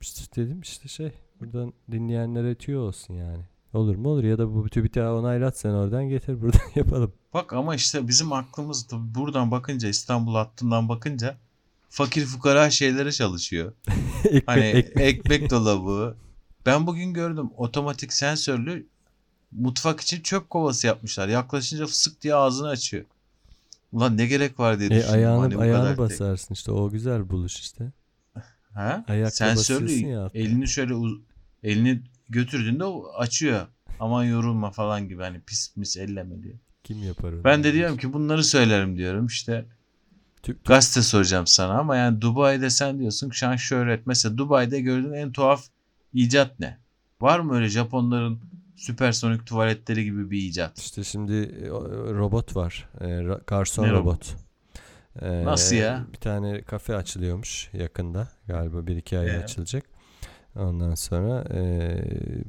[0.00, 3.44] İşte dedim işte şey buradan dinleyenlere tüyo olsun yani.
[3.72, 7.12] Olur mu olur ya da bu tane onaylat sen oradan getir buradan yapalım.
[7.34, 11.36] Bak ama işte bizim aklımız tabii buradan bakınca İstanbul hattından bakınca
[11.92, 13.72] fakir fukara şeylere çalışıyor.
[14.24, 15.06] ekmek, Hani ekmek.
[15.18, 16.16] ekmek dolabı.
[16.66, 18.86] Ben bugün gördüm otomatik sensörlü
[19.52, 21.28] mutfak için çöp kovası yapmışlar.
[21.28, 23.04] Yaklaşınca fısık diye ağzını açıyor.
[23.92, 25.14] Ulan ne gerek var diye E, düşündüm.
[25.14, 27.92] ayağını Hani ayağını kadar tek- basarsın işte o güzel buluş işte.
[28.74, 29.04] Ha?
[29.08, 31.20] Ayakla Sensörlü ya elini şöyle uz-
[31.62, 33.66] elini götürdüğünde o açıyor.
[34.00, 36.54] Aman yorulma falan gibi hani pis mis elleme diyor.
[36.84, 37.44] Kim yapar onu?
[37.44, 39.64] Ben de diyorum ki bunları söylerim diyorum işte
[40.64, 45.32] gazete soracağım sana ama yani Dubai'de sen diyorsun ki şan şöhret mesela Dubai'de gördüğün en
[45.32, 45.64] tuhaf
[46.12, 46.78] icat ne?
[47.20, 48.40] Var mı öyle Japonların
[48.76, 50.78] süpersonik tuvaletleri gibi bir icat?
[50.78, 51.68] İşte şimdi e,
[52.14, 52.88] robot var.
[53.00, 54.36] E, garson Ne robot.
[55.22, 56.06] E, Nasıl ya?
[56.12, 58.28] Bir tane kafe açılıyormuş yakında.
[58.46, 59.38] Galiba bir iki ay Ee?
[59.44, 59.84] açılacak.
[60.56, 61.60] Ondan sonra e,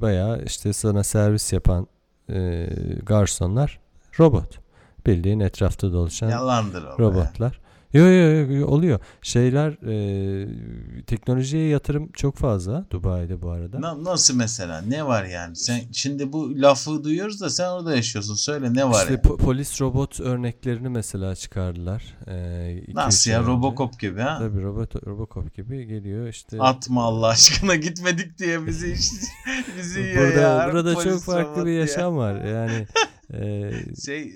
[0.02, 1.88] bayağı işte sana servis yapan
[2.30, 2.70] e,
[3.04, 3.80] garsonlar
[4.20, 4.60] robot.
[5.06, 7.60] Bildiğin etrafta dolaşan Yalandır robotlar.
[7.94, 9.00] Yo, yo yo yo, oluyor.
[9.22, 13.82] Şeyler e, teknolojiye yatırım çok fazla Dubai'de bu arada.
[13.82, 14.82] Na- nasıl mesela?
[14.82, 15.56] Ne var yani?
[15.56, 18.36] Sen şimdi bu lafı duyuyoruz da sen orada yaşıyorsun.
[18.36, 19.22] Söyle ne var İşte yani?
[19.22, 22.04] po- polis robot örneklerini mesela çıkardılar.
[22.28, 23.40] E, iki, Nasıl ya?
[23.42, 23.52] önce.
[23.52, 24.38] Robocop gibi ha?
[24.40, 26.58] Tabii robot Robocop gibi geliyor işte.
[26.62, 28.96] Atma Allah aşkına gitmedik diye bizi
[29.78, 30.70] bizi burada ya.
[30.72, 31.80] burada Polis çok farklı bir ya.
[31.80, 32.36] yaşam var.
[32.46, 32.88] Yani
[33.34, 33.72] e,
[34.06, 34.34] Şey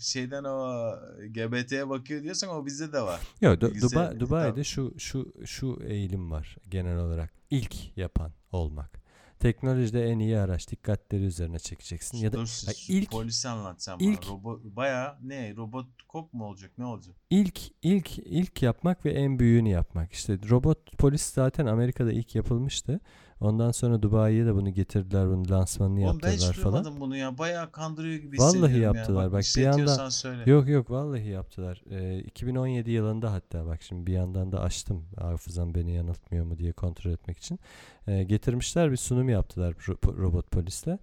[0.00, 0.92] şeyden o
[1.28, 3.20] GBT'ye bakıyor diyorsan o bizde de var.
[3.40, 4.64] Yo, Du- Dubai, Dubai'de Tamam.
[4.64, 7.32] şu şu şu eğilim var genel olarak.
[7.50, 9.02] İlk yapan olmak.
[9.40, 13.96] Teknolojide en iyi araç dikkatleri üzerine çekeceksin ya da Dur, sus, ilk- polisi anlat sen
[14.00, 14.30] ilk- bana.
[14.30, 15.56] Robot, bayağı ne?
[15.56, 16.70] Robot kop mu olacak?
[16.78, 17.16] Ne olacak?
[17.30, 20.12] ilk ilk ilk yapmak ve en büyüğünü yapmak.
[20.12, 23.00] İşte robot polis zaten Amerika'da ilk yapılmıştı.
[23.42, 26.84] Ondan sonra Dubai'ye de bunu getirdiler, bunu lansmanını Oğlum ben hiç yaptırdılar falan.
[26.84, 27.38] duymadım bunu ya.
[27.38, 29.22] Bayağı kandırıyor gibi Vallahi yaptılar.
[29.24, 29.32] ya.
[29.32, 30.50] Bak, bir işletiyorsan anda- söyle.
[30.50, 31.82] Yok yok vallahi yaptılar.
[31.90, 36.72] Ee, 2017 yılında hatta bak şimdi bir yandan da açtım hafızam beni yanıltmıyor mu diye
[36.72, 37.58] kontrol etmek için.
[38.08, 40.98] Ee, getirmişler bir sunum yaptılar ro- robot polisle.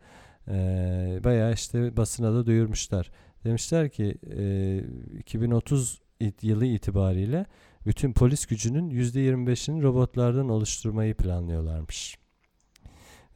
[0.47, 3.11] Ee, bayağı işte basına da duyurmuşlar.
[3.43, 4.83] Demişler ki e,
[5.19, 7.45] 2030 it- yılı itibariyle
[7.85, 12.17] bütün polis gücünün %25'ini robotlardan oluşturmayı planlıyorlarmış.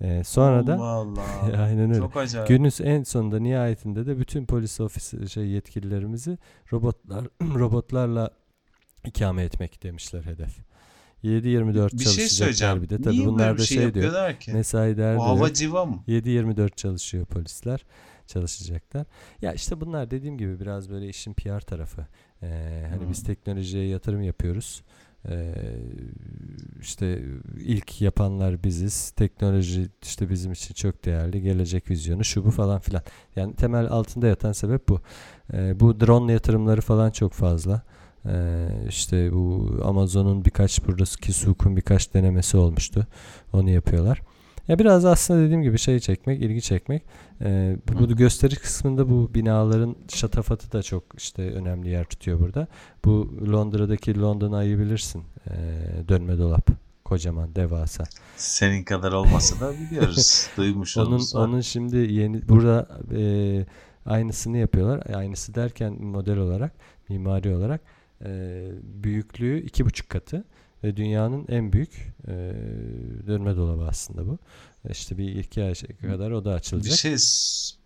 [0.01, 1.21] Ee, sonra da Allah Allah.
[1.63, 1.99] aynen öyle.
[1.99, 2.47] Çok acayip.
[2.47, 6.37] Günün en sonunda nihayetinde de bütün polis ofisi şey yetkililerimizi
[6.73, 8.29] robotlar robotlarla
[9.05, 10.57] ikame etmek demişler hedef.
[11.23, 12.81] 7-24 bir şey söyleyeceğim.
[12.81, 13.01] bir de.
[13.01, 14.39] Tabii Niye bunlar da şey, şey diyor.
[14.39, 14.53] ki?
[14.53, 15.21] Mesai yok.
[15.21, 16.03] hava civa mı?
[16.07, 17.85] 7-24 çalışıyor polisler.
[18.27, 19.05] Çalışacaklar.
[19.41, 22.07] Ya işte bunlar dediğim gibi biraz böyle işin PR tarafı.
[22.41, 23.09] Ee, hani Hmm.
[23.09, 24.83] biz teknolojiye yatırım yapıyoruz.
[25.29, 25.53] Ee,
[26.81, 27.23] işte
[27.57, 29.11] ilk yapanlar biziz.
[29.11, 31.41] Teknoloji işte bizim için çok değerli.
[31.41, 33.03] Gelecek vizyonu şu bu falan filan.
[33.35, 35.01] Yani temel altında yatan sebep bu.
[35.53, 37.81] Ee, bu drone yatırımları falan çok fazla.
[38.25, 43.07] Ee, işte bu Amazon'un birkaç burası Kisuk'un birkaç denemesi olmuştu.
[43.53, 44.21] Onu yapıyorlar.
[44.67, 47.03] Ya biraz aslında dediğim gibi şey çekmek, ilgi çekmek.
[47.41, 52.67] Ee, bu bu gösteri kısmında bu binaların şatafatı da çok işte önemli yer tutuyor burada.
[53.05, 55.23] Bu Londra'daki London Eye'yi bilirsin.
[55.47, 55.53] Ee,
[56.07, 56.67] dönme dolap.
[57.05, 58.03] Kocaman, devasa.
[58.37, 60.47] Senin kadar olmasa da biliyoruz.
[60.57, 61.47] Onun Duymuşluğumuz var.
[61.47, 63.65] onun şimdi yeni burada e,
[64.05, 65.15] aynısını yapıyorlar.
[65.15, 66.71] Aynısı derken model olarak,
[67.09, 67.81] mimari olarak
[68.25, 68.29] e,
[68.83, 70.43] büyüklüğü iki buçuk katı
[70.83, 72.31] ve dünyanın en büyük e,
[73.27, 74.37] dönme dolabı aslında bu.
[74.89, 76.97] İşte bir iki ay kadar o da Bir açılacak.
[76.97, 77.13] şey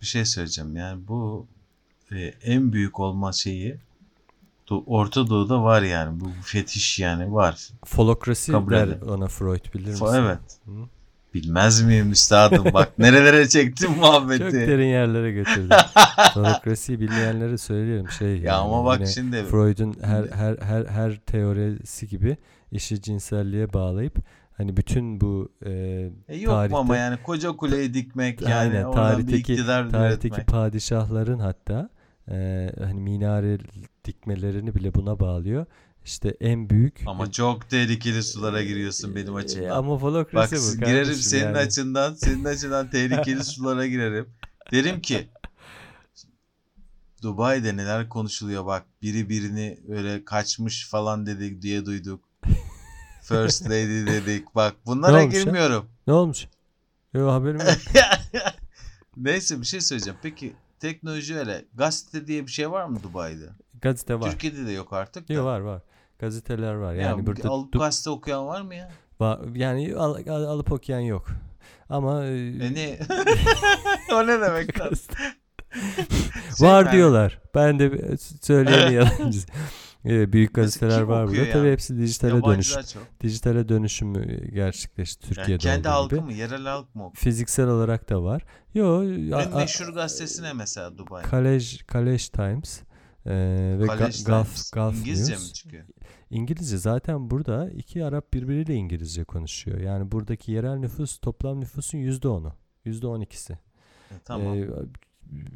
[0.02, 0.76] bir şey söyleyeceğim.
[0.76, 1.48] Yani bu
[2.12, 3.78] e, en büyük olma şeyi
[4.86, 6.20] Orta Doğu'da var yani.
[6.20, 7.68] Bu fetiş yani var.
[7.86, 9.02] Folokrasi Kabul der ederim.
[9.10, 10.06] ona Freud bilir misin?
[10.16, 10.40] Evet.
[10.66, 10.72] Hı?
[11.44, 12.66] Bilmez miyim üstadım?
[12.74, 14.44] Bak nerelere çektim muhabbeti.
[14.44, 15.76] Çok derin yerlere götürdü.
[16.34, 18.30] Folokrasiyi bilmeyenlere söyleyelim şey.
[18.30, 22.38] Ya yani ama bak şimdi Freud'un her her her her teorisi gibi
[22.72, 24.16] işi cinselliğe bağlayıp
[24.58, 25.72] hani bütün bu e,
[26.28, 30.48] e, yok tarihte- ama yani koca kuleyi dikmek yani Aynen, tarihteki- tarihteki üretmek.
[30.48, 31.90] padişahların hatta
[32.32, 33.58] e, hani minare
[34.06, 35.66] dikmelerini bile buna bağlıyor.
[36.08, 39.70] İşte en büyük Ama çok tehlikeli sulara giriyorsun benim E, açımdan.
[39.70, 41.58] ama Bak bu girerim senin yani.
[41.58, 44.30] açından, senin açından tehlikeli sulara girerim.
[44.72, 45.28] Derim ki
[47.24, 52.24] Dubai'de neler konuşuluyor bak biri birini öyle kaçmış falan dedik diye duyduk.
[53.24, 54.56] First lady dedik.
[54.56, 55.44] Bak bunlara olmuş ya?
[55.44, 55.86] girmiyorum.
[56.08, 56.48] Ne olmuş?
[57.14, 57.70] Yok haberim yok.
[59.18, 60.20] Neyse bir şey söyleyeceğim.
[60.24, 61.66] Peki teknoloji öyle.
[61.74, 63.50] Gazete diye bir şey var mı Dubai'de?
[63.82, 64.32] Gazete var.
[64.32, 65.30] Türkiye'de de yok artık.
[65.30, 65.82] Yok var var.
[66.20, 66.94] Gazeteler var.
[66.94, 68.90] Ya, Yani burada alıp du- gazete okuyan var mı ya?
[69.54, 71.28] yani al- al- alıp okuyan yok.
[71.90, 73.00] Ama e, E ne?
[74.14, 74.92] o ne demek lan?
[76.58, 77.42] Şey var diyorlar.
[77.56, 79.40] Ben de bir- söyleyeni yalancı.
[80.06, 81.30] E, büyük gazeteler kim var burada.
[81.42, 81.72] okuyor Tabii ya?
[81.74, 82.76] hepsi dijitale dönüş.
[83.22, 86.26] Dijitale dönüşümü gerçekleşti Yani Türkiye'de kendi olduğu halkı gibi.
[86.26, 86.34] mı?
[86.34, 87.12] Yerel halk mı?
[87.16, 88.42] Fiziksel olarak da var.
[88.74, 91.24] Yo, En a- meşhur gazetesi ne mesela Dubai?
[91.24, 92.80] Kalej Kalej Times
[93.28, 93.34] e,
[93.80, 94.72] ve Ga- College Gulf.
[94.74, 95.48] Gulf İngilizce News.
[95.50, 95.84] mi çıkıyor?
[96.30, 99.80] İngilizce zaten burada iki Arap birbiriyle İngilizce konuşuyor.
[99.80, 102.54] Yani buradaki yerel nüfus toplam nüfusun yüzde onu.
[102.86, 103.54] Yüzde on ikisi.
[104.12, 104.58] E, tamam.
[104.58, 104.68] Ee,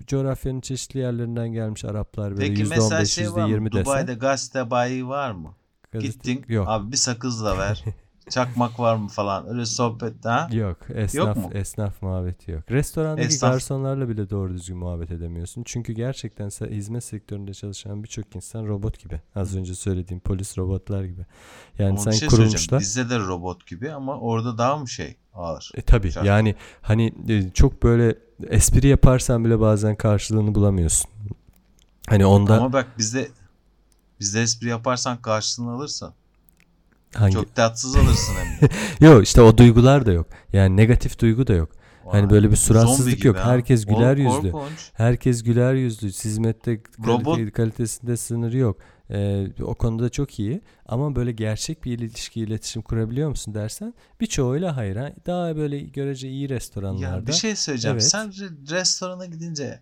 [0.08, 3.86] coğrafyanın çeşitli yerlerinden gelmiş Araplar böyle Peki yüzde on beş, şey yüzde yirmi desen.
[3.86, 5.54] Dubai'de gazete bayi var mı?
[5.92, 6.54] gazete- Gittin.
[6.54, 6.68] Yok.
[6.70, 7.84] Abi bir sakızla ver.
[8.32, 9.50] Çakmak var mı falan.
[9.50, 10.50] Öyle sohbet ha?
[10.52, 10.78] Yok.
[10.94, 11.50] Esnaf, mu?
[11.54, 12.72] esnaf muhabbeti yok.
[12.72, 15.63] Restorandaki Esnaf- garsonlarla bile doğru düzgün muhabbet edemiyorsun.
[15.65, 19.22] Çünkü gerçekten hizmet sektöründe çalışan birçok insan robot gibi.
[19.36, 21.26] Az önce söylediğim polis robotlar gibi.
[21.80, 22.80] Yani Ama sen şey kurulmuşlar.
[22.80, 25.72] Bizde de robot gibi ama orada daha mı şey ağır?
[25.76, 28.15] E tabi yani hani e, çok böyle
[28.50, 31.12] espri yaparsan bile bazen karşılığını bulamıyorsun.
[32.10, 33.28] Hani onda Ama bak bizde
[34.20, 36.13] bizde espri yaparsan karşılığını alırsan.
[37.15, 38.74] Hangi Çok tatsız alırsın hem de.
[39.06, 40.28] Yok işte o duygular da yok.
[40.54, 41.69] Yani negatif duygu da yok.
[42.12, 42.30] Hani Vay.
[42.30, 43.38] böyle bir suratsızlık yok.
[43.38, 43.52] ha.
[43.52, 44.52] Herkes güler Oğlum yüzlü.
[44.52, 44.91] Korkunç.
[44.93, 46.08] Herkes güler yüzlü.
[46.08, 48.78] Hizmette kalite- kalitesinde sınır yok.
[49.13, 50.62] Ee, o konuda çok iyi.
[50.86, 54.95] Ama böyle gerçek bir ilişki, iletişim kurabiliyor musun dersen birçoğuyla hayır.
[54.95, 55.12] ha.
[55.26, 57.15] Daha böyle görece iyi restoranlarda.
[57.15, 57.95] Ya bir şey söyleyeceğim.
[57.97, 58.10] Evet.
[58.10, 59.80] Sen re- restorana gidince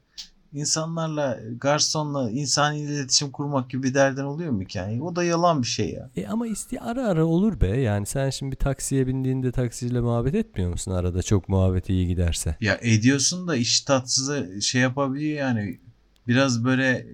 [0.54, 4.78] insanlarla, garsonla insani iletişim kurmak gibi bir derdin oluyor mu ki?
[4.78, 6.10] Yani o da yalan bir şey ya.
[6.16, 7.68] E ama iste ara ara olur be.
[7.68, 12.56] Yani sen şimdi bir taksiye bindiğinde taksiciyle muhabbet etmiyor musun arada çok muhabbeti iyi giderse?
[12.62, 15.80] Ya ediyorsun da iş tatsızı şey yapabiliyor yani.
[16.28, 17.08] Biraz böyle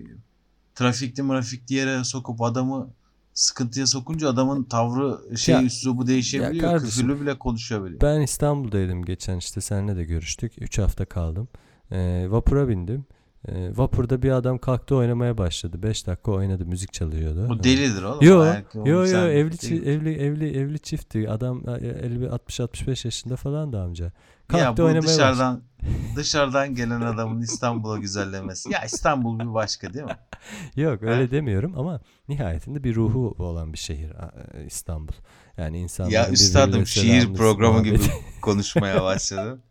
[0.76, 2.90] trafikli trafikli yere sokup adamı
[3.34, 6.54] sıkıntıya sokunca adamın tavrı şey Ya- üslubu değişebiliyor.
[6.54, 8.02] ya kardeşim, Küfürlü bile konuşabiliyor.
[8.02, 10.52] Ben İstanbul'daydım geçen işte seninle de görüştük.
[10.62, 11.48] 3 hafta kaldım.
[11.92, 13.06] Ee, vapura bindim.
[13.48, 15.84] Ee, vapurda bir adam kalktı oynamaya başladı.
[15.84, 17.50] 5 dakika oynadı müzik çalıyordu.
[17.50, 18.22] Bu delidir oğlum.
[18.22, 21.30] Yo yo yo evli çi- evli evli evli çiftti.
[21.30, 24.06] Adam 50 60 65 yaşında falan da amca.
[24.06, 24.12] Ya
[24.48, 25.18] Kalktı bu oynamaya başladı.
[25.18, 25.62] dışarıdan
[26.16, 28.72] dışarıdan gelen adamın İstanbul'a güzellemesi.
[28.72, 30.18] Ya İstanbul bir başka değil mi?
[30.76, 35.14] Yok öyle demiyorum ama nihayetinde bir ruhu olan bir şehir e, İstanbul.
[35.58, 38.00] Yani insanların Ya üstadım şiir programı gibi
[38.42, 39.62] konuşmaya başladım.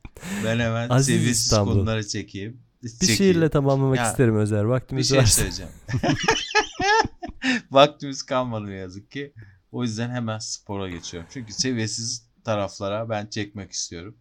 [0.44, 0.90] Ben hemen
[1.30, 1.72] İstanbul.
[1.72, 2.63] konuları çekeyim.
[2.84, 3.16] Bir Çekeyim.
[3.16, 4.64] şiirle tamamlamak Ya, isterim Özer.
[4.64, 5.40] bir Vaktimiz şey varsa.
[5.40, 5.72] söyleyeceğim.
[7.70, 9.32] Vaktimiz kalmadı ne yazık ki.
[9.72, 11.28] O yüzden hemen spora geçiyorum.
[11.32, 14.14] Çünkü seviyesiz taraflara ben çekmek istiyorum.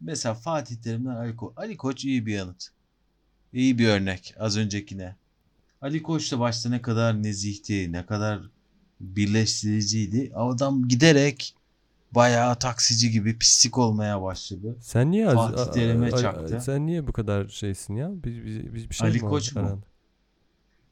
[0.00, 1.52] Mesela Fatih Terim'den Ali Koç.
[1.56, 2.68] Ali Koç iyi bir yanıt.
[3.52, 5.16] İyi bir örnek az öncekine.
[5.82, 8.40] Ali Koç da başta ne kadar nezihti, ne kadar
[9.00, 10.32] birleştiriciydi.
[10.34, 11.54] Adam giderek
[12.12, 14.76] bayağı taksici gibi pislik olmaya başladı.
[14.80, 16.60] Sen niye az- Fatih Terim'e çaktı.
[16.60, 18.10] Sen niye bu kadar şeysin ya?
[18.24, 19.60] Bir, bir, bir, bir şey Ali mi Koç mu?
[19.62, 19.86] aranda?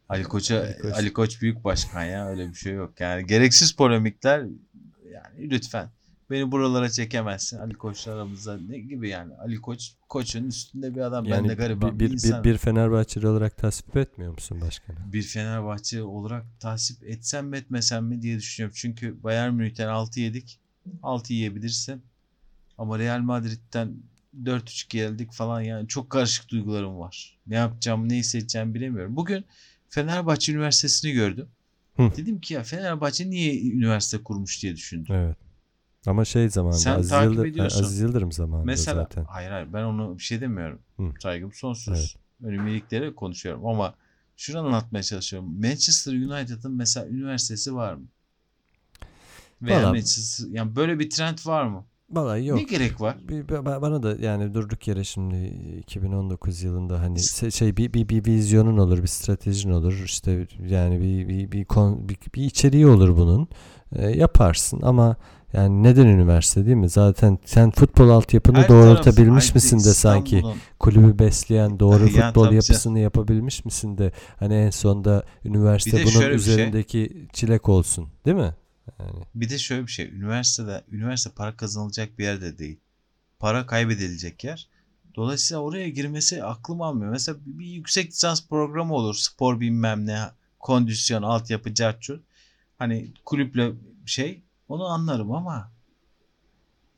[0.09, 0.95] Ali Koç'a Ali Koç.
[0.95, 3.01] Ali Koç büyük başkan ya öyle bir şey yok.
[3.01, 4.39] Yani gereksiz polemikler
[5.13, 5.91] yani lütfen
[6.31, 7.59] beni buralara çekemezsin.
[7.59, 9.35] Ali Koç'la aramızda ne gibi yani?
[9.37, 11.25] Ali Koç Koç'un üstünde bir adam.
[11.25, 12.45] ben Yani de gariban bir, bir, bir, insanım.
[12.45, 14.97] bir, bir Fenerbahçeli olarak tasvip etmiyor musun başkanı?
[15.13, 18.75] bir Fenerbahçe olarak tasvip etsem mi etmesem mi diye düşünüyorum.
[18.79, 20.61] Çünkü Bayern Münih'ten 6 yedik.
[21.03, 22.03] 6 yiyebilirsin.
[22.79, 23.95] Ama Real Madrid'den
[24.45, 27.39] 4-3 geldik falan yani çok karışık duygularım var.
[27.47, 29.17] Ne yapacağım, ne hissedeceğim bilemiyorum.
[29.17, 29.45] Bugün
[29.89, 31.49] Fenerbahçe Üniversitesi'ni gördüm.
[31.97, 32.03] Hı.
[32.17, 35.15] Dedim ki ya Fenerbahçe niye üniversite kurmuş diye düşündüm.
[35.15, 35.37] Evet.
[36.07, 37.85] Ama şey zamanında Sen Aziz, takip Yıldır- ediyorsun.
[37.85, 39.25] Aziz Yıldırım zamanında Mesela zaten.
[39.25, 40.79] hayır hayır ben onu bir şey demiyorum.
[40.97, 41.03] Hı.
[41.23, 41.99] Saygım sonsuz.
[41.99, 42.15] Evet.
[42.53, 43.95] Önümlülükleri konuşuyorum ama
[44.37, 45.61] şunu anlatmaya çalışıyorum.
[45.61, 48.07] Manchester United'ın mesela üniversitesi var mı?
[49.63, 51.85] Veya Valla- Manchester yani böyle bir trend var mı?
[52.11, 52.59] Vallahi yok.
[52.59, 53.17] Ne gerek var?
[53.29, 55.37] Bir, ba- ba- bana da yani durduk yere şimdi
[55.79, 60.03] 2019 yılında hani se- şey bir, bir, bir vizyonun olur, bir stratejin olur.
[60.05, 63.49] işte yani bir bir bir, kon- bir, bir içeriği olur bunun.
[63.97, 65.17] E, yaparsın ama
[65.53, 66.89] yani neden üniversite değil mi?
[66.89, 70.37] Zaten sen futbol altyapını Her doğrultabilmiş taraf- misin de sanki?
[70.37, 75.97] İstanbul'un- Kulübü besleyen doğru Yani futbol tabii yapısını yapabilmiş misin de hani en sonda üniversite
[75.97, 76.55] Bir de bunun şöyle bir şey.
[76.55, 78.55] üzerindeki çilek olsun, değil mi?
[78.99, 80.07] Yani Bir de şöyle bir şey.
[80.07, 82.79] Üniversitede üniversite para kazanılacak bir yer de değil.
[83.39, 84.69] Para kaybedilecek yer.
[85.17, 87.13] Dolayısıyla oraya girmesi aklım almıyor.
[87.13, 89.15] Mesela bir, yüksek lisans programı olur.
[89.15, 90.19] Spor bilmem ne,
[90.59, 92.21] kondisyon, altyapı, carçur.
[92.79, 93.73] Hani kulüple
[94.07, 95.71] şey onu anlarım ama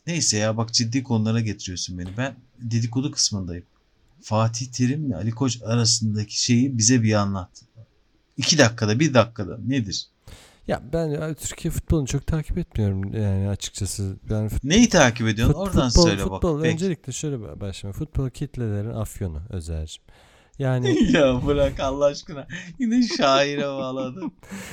[0.07, 2.17] neyse ya bak ciddi konulara getiriyorsun beni.
[2.17, 3.65] Ben dedikodu kısmındayım.
[4.23, 7.63] Fatih Terim'le Ali Koç arasındaki şeyi bize bir anlat.
[8.37, 10.10] İki dakikada, bir dakikada nedir?
[10.71, 14.17] Ya ben ya, Türkiye futbolunu çok takip etmiyorum yani açıkçası.
[14.31, 15.55] Ben fut- Neyi takip ediyorsun?
[15.55, 16.63] Fut- Oradan futbol, söyle futbol, bak.
[16.63, 16.75] Peki.
[16.75, 17.99] Öncelikle şöyle başlayalım.
[17.99, 20.05] Futbol kitlelerin afyonu Özer'cim.
[20.59, 22.47] Yani ya bırak Allah aşkına.
[22.79, 24.33] Yine şaire bağladın.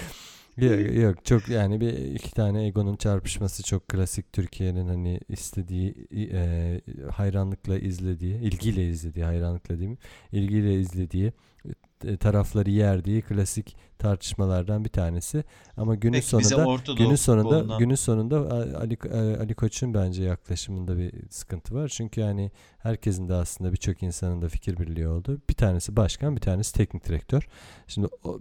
[0.57, 6.81] yok, yok çok yani bir iki tane egonun çarpışması çok klasik Türkiye'nin hani istediği e,
[7.11, 9.97] hayranlıkla izlediği, ilgiyle izlediği, hayranlıkla diyeyim,
[10.31, 11.33] ilgiyle izlediği
[12.19, 15.43] tarafları yerdiği klasik tartışmalardan bir tanesi.
[15.77, 18.37] Ama günün Peki sonunda günün sonunda futbolundan- günün sonunda
[18.79, 18.97] Ali
[19.39, 21.87] Ali Koç'un bence yaklaşımında bir sıkıntı var.
[21.87, 25.41] Çünkü yani herkesin de aslında birçok insanın da fikir birliği oldu.
[25.49, 27.47] Bir tanesi başkan, bir tanesi teknik direktör.
[27.87, 28.39] Şimdi o,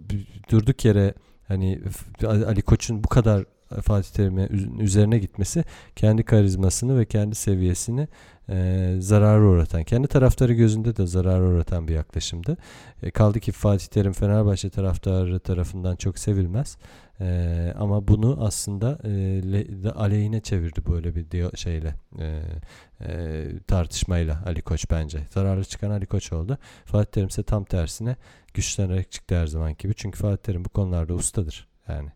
[0.51, 1.13] durduk yere
[1.47, 1.81] hani
[2.25, 3.45] Ali Koç'un bu kadar
[3.81, 5.63] Fatih Terim'in üzerine gitmesi
[5.95, 8.07] kendi karizmasını ve kendi seviyesini
[8.49, 12.57] e, zarara uğratan, kendi taraftarı gözünde de zarara uğratan bir yaklaşımdı.
[13.03, 16.77] E, kaldı ki Fatih Terim Fenerbahçe taraftarı tarafından çok sevilmez.
[17.19, 19.09] E, ama bunu aslında e,
[19.51, 22.41] le, aleyhine çevirdi böyle bir diyor, şeyle e,
[23.01, 25.19] e, tartışmayla Ali Koç bence.
[25.29, 26.57] Zararlı çıkan Ali Koç oldu.
[26.85, 28.15] Fatih Terim ise tam tersine
[28.53, 29.93] güçlenerek çıktı her zaman gibi.
[29.95, 31.67] Çünkü Fatih Terim bu konularda ustadır.
[31.89, 32.09] Yani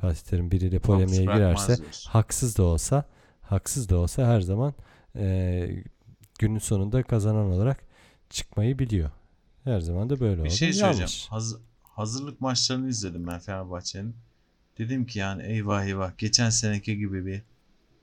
[0.00, 1.76] Fatih biriyle polemiğe girerse
[2.08, 3.04] haksız da olsa
[3.42, 4.74] haksız da olsa her zaman
[5.16, 5.68] e,
[6.38, 7.80] günün sonunda kazanan olarak
[8.30, 9.10] çıkmayı biliyor.
[9.64, 10.44] Her zaman da böyle oldu.
[10.44, 11.10] Bir şey söyleyeceğim.
[11.28, 14.16] Haz, hazırlık maçlarını izledim ben Fenerbahçe'nin.
[14.78, 17.42] Dedim ki yani eyvah eyvah geçen seneki gibi bir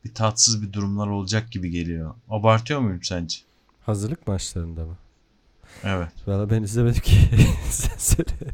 [0.05, 2.15] bir tatsız bir durumlar olacak gibi geliyor.
[2.29, 3.39] Abartıyor muyum sence?
[3.81, 4.97] Hazırlık maçlarında mı?
[5.83, 6.09] Evet.
[6.27, 7.15] Valla ben izlemedim ki.
[7.69, 8.53] Sen söyle.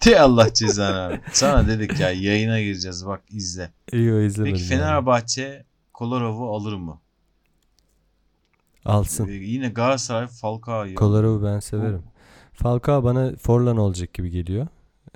[0.00, 1.20] Te Allah cezanı abi.
[1.32, 3.70] Sana dedik ya yayına gireceğiz bak izle.
[3.92, 4.54] İyi o izlemedim.
[4.56, 5.64] Peki Fenerbahçe yani.
[5.92, 7.00] Kolarov'u alır mı?
[8.84, 9.28] Alsın.
[9.28, 10.94] Ee, yine Galatasaray Falcao'yu.
[10.94, 12.02] Kolarov'u ben severim.
[12.52, 14.66] Falcao bana Forlan olacak gibi geliyor.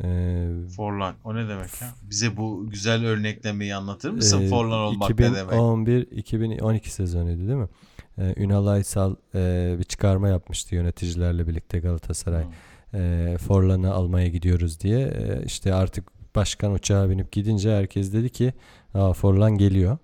[0.03, 1.88] Ee, Forlan o ne demek ya?
[2.11, 4.42] Bize bu güzel örneklemeyi anlatır mısın?
[4.42, 5.55] e, Forlan olmak 2011, ne demek?
[5.55, 7.68] 2011-2012 sezonuydu değil mi?
[8.18, 12.44] Ee, Ünal Aysal e, bir çıkarma yapmıştı yöneticilerle birlikte Galatasaray.
[12.44, 12.53] Hmm.
[12.94, 15.00] E, Forlan'ı almaya gidiyoruz diye.
[15.00, 18.52] E, işte artık başkan uçağa binip gidince herkes dedi ki
[18.94, 19.98] Aa, Forlan geliyor.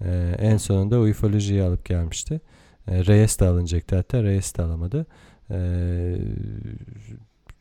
[0.00, 2.40] E, en sonunda ufolojiyi alıp gelmişti.
[2.88, 5.06] E, Reyes de alınacaktı hatta Reyes de alamadı.
[5.50, 5.58] E,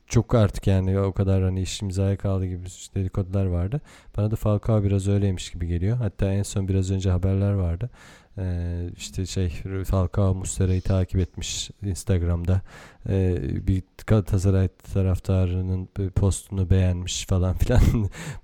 [0.07, 2.65] çok artık yani o kadar hani iş imzaya kaldı gibi
[2.95, 3.81] dedikodular vardı.
[4.17, 5.97] Bana da Falcao biraz öyleymiş gibi geliyor.
[5.97, 7.89] Hatta en son biraz önce haberler vardı.
[8.37, 9.49] Ee, işte şey
[9.85, 12.61] Falcao Mustera'yı takip etmiş Instagram'da.
[13.09, 17.81] Ee, bir Galatasaray taraftarının postunu beğenmiş falan filan.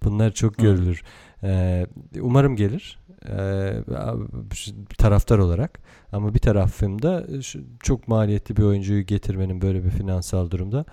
[0.03, 1.03] Bunlar çok görülür.
[1.43, 1.87] Ee,
[2.19, 2.99] umarım gelir.
[3.29, 3.73] Ee,
[4.97, 5.79] taraftar olarak.
[6.11, 7.25] Ama bir tarafımda
[7.83, 10.85] çok maliyetli bir oyuncuyu getirmenin böyle bir finansal durumda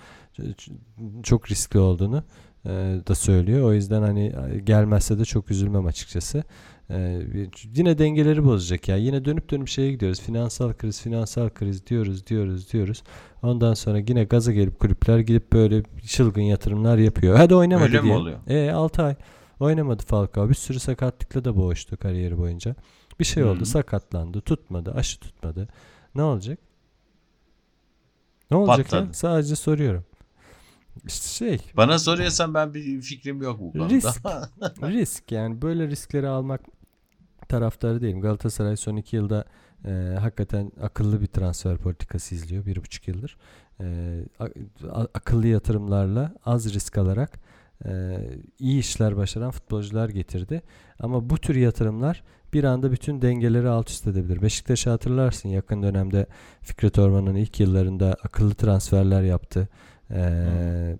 [1.22, 2.24] çok riskli olduğunu
[2.64, 2.70] e,
[3.06, 3.68] da söylüyor.
[3.68, 6.44] O yüzden hani gelmezse de çok üzülmem açıkçası.
[6.90, 7.22] Ee,
[7.74, 8.96] yine dengeleri bozacak ya.
[8.96, 10.20] Yine dönüp dönüp şeye gidiyoruz.
[10.20, 13.02] Finansal kriz, finansal kriz diyoruz, diyoruz, diyoruz.
[13.42, 17.36] Ondan sonra yine gaza gelip kulüpler gidip böyle çılgın yatırımlar yapıyor.
[17.36, 18.12] Hadi oynamadı Öyle diye.
[18.12, 18.38] mi oluyor?
[18.46, 19.14] E 6 ay
[19.60, 20.48] oynamadı Falcao.
[20.48, 22.74] Bir sürü sakatlıkla da boğuştu kariyeri boyunca.
[23.20, 23.66] Bir şey oldu, Hı-hı.
[23.66, 25.68] sakatlandı, tutmadı, aşı tutmadı.
[26.14, 26.58] Ne olacak?
[28.50, 29.06] Ne olacak Patladı.
[29.06, 29.12] ya?
[29.12, 30.04] Sadece soruyorum.
[31.06, 31.58] İşte şey.
[31.76, 33.88] Bana soruyorsan ben bir fikrim yok bu konuda.
[33.94, 34.26] Risk.
[34.82, 36.60] risk yani böyle riskleri almak
[37.48, 38.20] taraftarı değilim.
[38.20, 39.44] Galatasaray son iki yılda
[39.84, 42.66] e, hakikaten akıllı bir transfer politikası izliyor.
[42.66, 43.36] Bir buçuk yıldır.
[43.80, 43.86] E,
[45.14, 47.40] akıllı yatırımlarla az risk alarak
[47.84, 48.20] e,
[48.58, 50.62] iyi işler başaran futbolcular getirdi.
[50.98, 54.42] Ama bu tür yatırımlar bir anda bütün dengeleri alt üst edebilir.
[54.42, 56.26] Beşiktaş'ı hatırlarsın yakın dönemde
[56.62, 59.68] Fikret Orman'ın ilk yıllarında akıllı transferler yaptı.
[60.10, 60.96] Ee,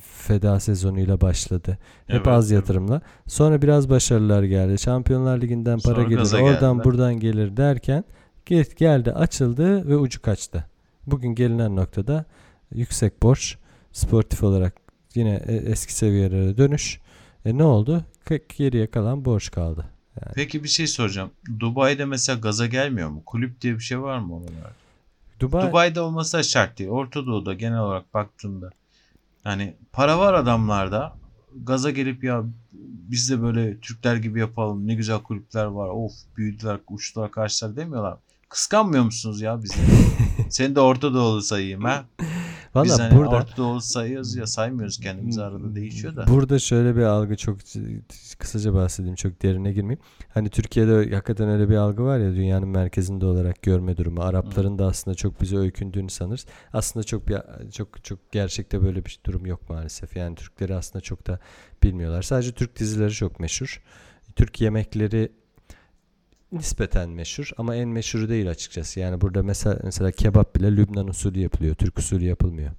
[0.00, 1.78] feda sezonuyla başladı.
[2.06, 2.62] Hep Evet, az evet.
[2.62, 3.00] yatırımla.
[3.26, 4.78] Sonra biraz başarılar geldi.
[4.78, 6.84] Şampiyonlar Ligi'nden para Sonra gelir, oradan geldiler.
[6.84, 8.04] buradan gelir derken
[8.46, 10.64] gel- geldi, açıldı ve ucu kaçtı.
[11.06, 12.24] Bugün gelinen noktada
[12.74, 13.56] yüksek borç,
[13.92, 14.74] sportif olarak
[15.14, 17.00] yine e- eski seviyelere dönüş.
[17.44, 18.04] E ne oldu?
[18.56, 19.84] Geriye kalan borç kaldı.
[20.34, 21.30] Peki bir şey soracağım.
[21.60, 23.22] Dubai'de mesela gaza gelmiyor mu?
[23.26, 24.79] Kulüp diye bir şey var mı oralarda?
[25.40, 26.90] Dubai, Dubai'de olması da şart değil.
[26.90, 28.70] Orta Doğu'da genel olarak baktığımda
[29.44, 31.16] yani para var adamlarda
[31.64, 36.78] gaza gelip ya biz de böyle Türkler gibi yapalım ne güzel kulüpler var of büyüdüler
[36.88, 38.18] uçtular karşılar demiyorlar.
[38.48, 39.74] Kıskanmıyor musunuz ya bizi?
[40.50, 42.04] Seni de Orta Doğulu sayayım ha.
[42.74, 46.26] Biz Valla hani burada Orta Doğulu sayıyoruz ya saymıyoruz kendimizi arada değişiyor da.
[46.28, 47.58] Burada şöyle bir algı çok
[48.38, 50.00] kısaca bahsedeyim çok derine girmeyeyim.
[50.28, 54.22] Hani Türkiye'de hakikaten öyle bir algı var ya dünyanın merkezinde olarak görme durumu.
[54.22, 56.46] Arapların da aslında çok bize öykündüğünü sanırız.
[56.72, 57.38] Aslında çok bir
[57.72, 60.16] çok çok gerçekte böyle bir durum yok maalesef.
[60.16, 61.40] Yani Türkleri aslında çok da
[61.82, 62.22] bilmiyorlar.
[62.22, 63.82] Sadece Türk dizileri çok meşhur.
[64.36, 65.32] Türk yemekleri
[66.52, 69.00] nispeten meşhur ama en meşhuru değil açıkçası.
[69.00, 71.74] Yani burada mesela mesela kebap bile Lübnan usulü yapılıyor.
[71.74, 72.70] Türk usulü yapılmıyor.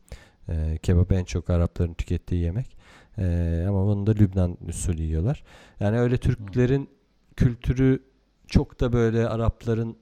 [0.49, 2.77] Ee, kebap en çok Arapların tükettiği yemek.
[3.17, 5.43] Ee, ama bunu da Lübnan usulü yiyorlar.
[5.79, 6.89] Yani öyle Türklerin
[7.35, 8.03] kültürü
[8.47, 9.97] çok da böyle Arapların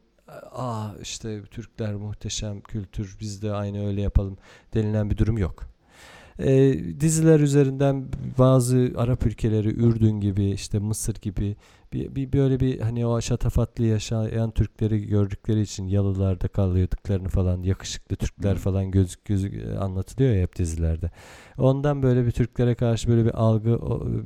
[0.51, 4.37] aa işte Türkler muhteşem kültür biz de aynı öyle yapalım
[4.73, 5.69] denilen bir durum yok.
[6.39, 8.07] Ee, diziler üzerinden
[8.37, 11.55] bazı Arap ülkeleri Ürdün gibi işte Mısır gibi
[11.93, 18.15] bir, bir böyle bir hani o şatafatlı yaşayan Türkleri gördükleri için yalılarda kalıyorduklarını falan yakışıklı
[18.15, 21.11] Türkler falan gözük gözük anlatılıyor ya hep dizilerde.
[21.57, 23.79] Ondan böyle bir Türklere karşı böyle bir algı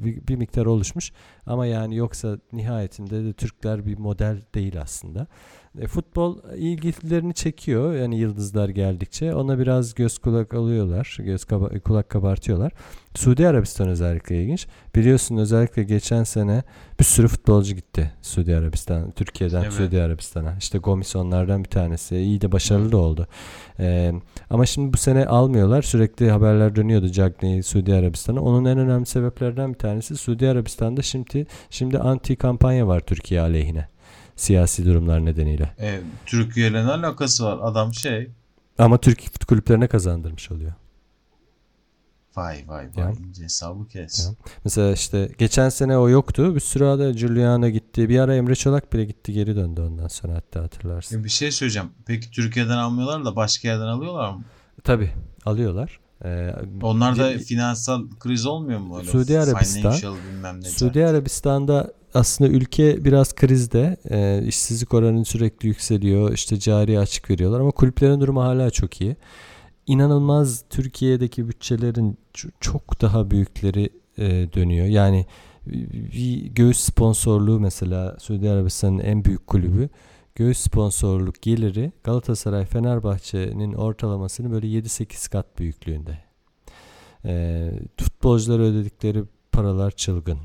[0.04, 1.12] bir, bir miktar oluşmuş
[1.46, 5.28] ama yani yoksa nihayetinde de Türkler bir model değil aslında.
[5.80, 12.10] E, futbol ilgilerini çekiyor yani yıldızlar geldikçe ona biraz göz kulak alıyorlar göz kaba- kulak
[12.10, 12.74] kabartıyorlar.
[13.16, 14.68] Suudi Arabistan özellikle ilginç.
[14.96, 16.64] Biliyorsun özellikle geçen sene
[17.00, 19.74] bir sürü futbolcu gitti Suudi Arabistan, Türkiye'den Evet.
[19.74, 20.56] Suudi Arabistan'a.
[20.58, 22.18] İşte Gomis onlardan bir tanesi.
[22.18, 23.28] İyi de başarılı da oldu.
[23.80, 24.14] Ee,
[24.50, 25.82] ama şimdi bu sene almıyorlar.
[25.82, 28.42] Sürekli haberler dönüyordu Cagney'i Suudi Arabistan'a.
[28.42, 33.88] Onun en önemli sebeplerden bir tanesi Suudi Arabistan'da şimdi şimdi anti kampanya var Türkiye aleyhine.
[34.36, 35.70] Siyasi durumlar nedeniyle.
[35.80, 37.60] E, Türkiye ile ne alakası var?
[37.62, 38.30] Adam şey
[38.78, 40.74] Ama Türk kulüplerine kazandırmış oluyor.
[42.36, 44.26] Vay vay vay ince hesabı kes.
[44.26, 44.34] Ya.
[44.64, 46.56] Mesela işte geçen sene o yoktu.
[46.56, 48.10] Bir sürü ada Giuliano gitti.
[48.10, 51.20] Bir ara Emre Çolak bile gitti geri döndü ondan sonra hatta hatırlarsın.
[51.20, 51.90] E, bir şey söyleyeceğim.
[52.06, 54.44] Peki Türkiye'den almıyorlar da başka yerden alıyorlar mı?
[54.84, 55.12] Tabii
[55.46, 56.00] alıyorlar.
[56.26, 58.98] Ee, Onlarda Ge- finansal kriz olmuyor mu?
[58.98, 60.14] Öyle Suudi Arabistan-.
[60.64, 63.98] Suudi Arabistan'da aslında ülke biraz krizde.
[64.10, 66.34] Ee, işsizlik oranı sürekli yükseliyor.
[66.34, 69.16] İşte cari açık veriyorlar ama kulüplerin durumu hala çok iyi.
[69.88, 72.18] İnanılmaz Türkiye'deki bütçelerin
[72.60, 74.86] çok daha büyükleri e, dönüyor.
[74.86, 75.26] Yani
[75.66, 79.90] bir göğüs sponsorluğu mesela Suudi Arabistan'ın en büyük kulübü
[80.36, 86.18] göğüs sponsorluk geliri Galatasaray Fenerbahçe'nin ortalamasını böyle 7-8 kat büyüklüğünde.
[87.26, 90.38] Ee, futbolculara ödedikleri paralar çılgın.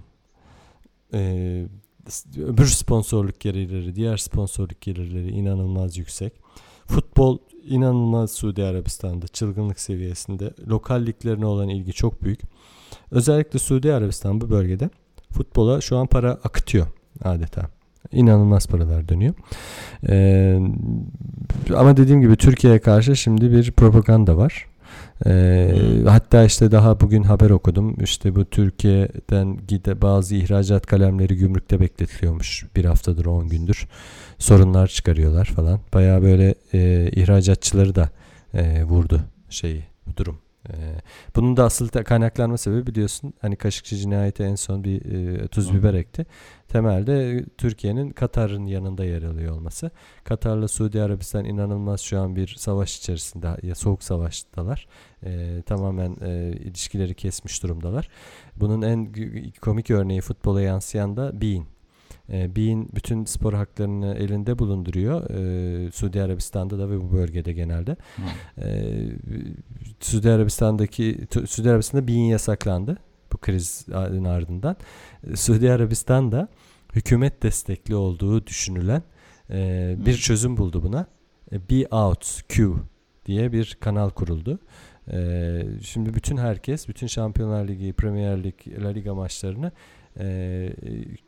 [2.09, 6.33] S- öbür sponsorluk gelirleri, diğer sponsorluk gelirleri inanılmaz yüksek.
[6.89, 10.51] Futbol inanılmaz Suudi Arabistan'da çılgınlık seviyesinde.
[10.69, 12.41] Lokal liglerine olan ilgi çok büyük.
[13.11, 14.91] Özellikle Suudi Arabistan bu bölgede
[15.33, 16.87] futbola şu an para akıtıyor
[17.25, 17.69] adeta.
[18.13, 19.35] İnanılmaz paralar dönüyor.
[20.09, 20.61] Ee,
[21.77, 24.67] ama dediğim gibi Türkiye'ye karşı şimdi bir propaganda var.
[25.27, 25.75] Ee,
[26.07, 27.97] hatta işte daha bugün haber okudum.
[28.01, 33.89] İşte bu Türkiye'den gide bazı ihracat kalemleri gümrükte bekletiliyormuş bir haftadır 10 gündür.
[34.39, 35.81] Sorunlar çıkarıyorlar falan.
[35.95, 38.11] Bayağı böyle e, ihracatçıları da
[38.55, 40.39] e, vurdu şeyi bu durum.
[40.73, 40.77] E,
[41.37, 45.95] bunun da asıl kaynaklanma sebebi biliyorsun hani Kaşıkçı cinayeti en son bir e, tuz biber
[45.95, 46.27] ekti.
[46.69, 49.91] Temelde Türkiye'nin Katar'ın yanında yer alıyor olması.
[50.25, 54.87] Katar'la Suudi Arabistan inanılmaz şu an bir savaş içerisinde ya soğuk savaştalar.
[55.23, 58.09] E, tamamen e, ilişkileri kesmiş durumdalar.
[58.57, 59.13] Bunun en
[59.61, 61.78] komik örneği futbola yansıyan da Bein.
[62.33, 65.31] E, Bein bütün spor haklarını elinde bulunduruyor.
[65.31, 67.97] E, Suudi Arabistan'da da ve bu bölgede genelde.
[68.17, 68.23] Hı.
[68.61, 68.95] E,
[70.01, 72.99] Suudi Arabistan'daki Suudi Arabistan'da Bein yasaklandı
[73.33, 74.77] bu krizin ardından.
[75.31, 76.49] E, Suudi Arabistan'da
[76.95, 79.03] hükümet destekli olduğu düşünülen
[79.51, 80.19] e, bir Hı.
[80.19, 81.07] çözüm buldu buna.
[81.53, 82.75] E, Be Out Q
[83.27, 84.59] diye bir kanal kuruldu.
[85.13, 89.73] E, şimdi bütün herkes, bütün Şampiyonlar Ligi, Premier Lig, La Liga maçlarını
[90.19, 90.71] e,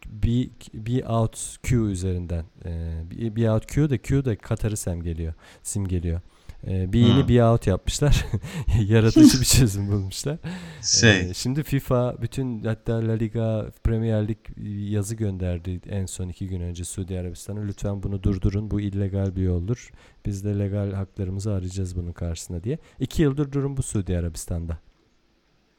[0.07, 5.35] Be, Be Out Q üzerinden e, Be- Out Q da Q da Katar'ı simgeliyor.
[5.63, 6.21] Simgeliyor.
[6.67, 7.29] E, Be'ini Hı.
[7.29, 8.27] Be Out yapmışlar.
[8.89, 10.39] Yaratıcı bir çözüm bulmuşlar.
[10.83, 14.39] Şey Ee, şimdi FIFA bütün hatta La Liga, Premier Lig
[14.91, 17.61] yazı gönderdi en son iki gün önce Suudi Arabistan'a.
[17.61, 18.71] Lütfen bunu durdurun.
[18.71, 19.91] Bu illegal bir yoldur.
[20.27, 22.79] Biz de legal haklarımızı arayacağız bunun karşısında diye.
[23.01, 24.79] İki yıldır durum bu Suudi Arabistan'da.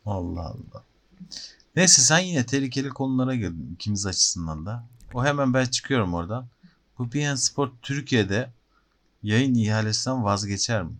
[0.05, 0.83] Allah Allah.
[1.75, 4.83] Neyse sen yine tehlikeli konulara girdin ikimiz açısından da.
[5.13, 6.47] O hemen ben çıkıyorum oradan.
[6.99, 8.49] Bu BN Sport Türkiye'de
[9.23, 10.91] yayın ihalesinden vazgeçer mi?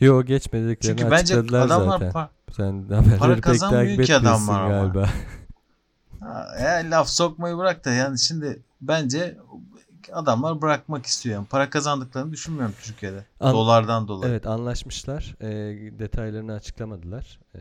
[0.00, 2.10] Yo geçmediklerini Çünkü bence adamlar zaten.
[2.12, 2.84] pa- Sen
[3.18, 4.68] para kazanmıyor ki adamlar etmiyorsun ama.
[4.68, 5.10] galiba.
[6.20, 9.36] Ha, ya laf sokmayı bırak da yani şimdi bence
[10.12, 11.34] adamlar bırakmak istiyor.
[11.34, 13.24] Yani para kazandıklarını düşünmüyorum Türkiye'de.
[13.40, 14.32] An- Dolardan dolayı.
[14.32, 15.36] Evet anlaşmışlar.
[15.40, 15.46] Ee,
[15.98, 17.40] detaylarını açıklamadılar.
[17.54, 17.60] Ee,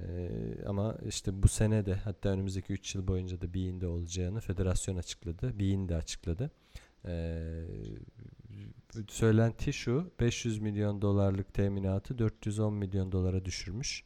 [0.67, 5.59] ama işte bu sene de hatta önümüzdeki 3 yıl boyunca da BİİN'de olacağını federasyon açıkladı.
[5.59, 6.51] BİİN de açıkladı.
[7.05, 7.63] Ee,
[9.09, 14.03] söylenti şu 500 milyon dolarlık teminatı 410 milyon dolara düşürmüş.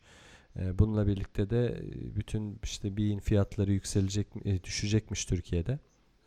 [0.56, 5.80] Bununla birlikte de e, bütün işte BİİN fiyatları yükselecek e, düşecekmiş Türkiye'de.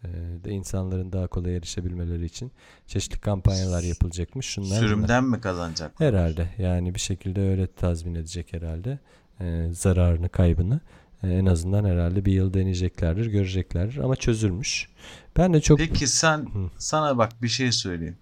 [0.05, 0.09] Ee,
[0.44, 2.53] de insanların daha kolay erişebilmeleri için
[2.86, 4.46] çeşitli kampanyalar yapılacakmış.
[4.46, 4.80] Şunlar bunlar.
[4.80, 5.92] Sürümden mi kazanacak?
[6.00, 8.98] Herhalde yani bir şekilde öyle tazmin edecek herhalde
[9.40, 10.80] Ee, zararını kaybını
[11.22, 14.88] Ee, en azından herhalde bir yıl deneyeceklerdir göreceklerdir ama çözülmüş.
[15.36, 16.70] Ben de çok Peki sen Hı.
[16.78, 18.16] sana bak bir şey söyleyeyim.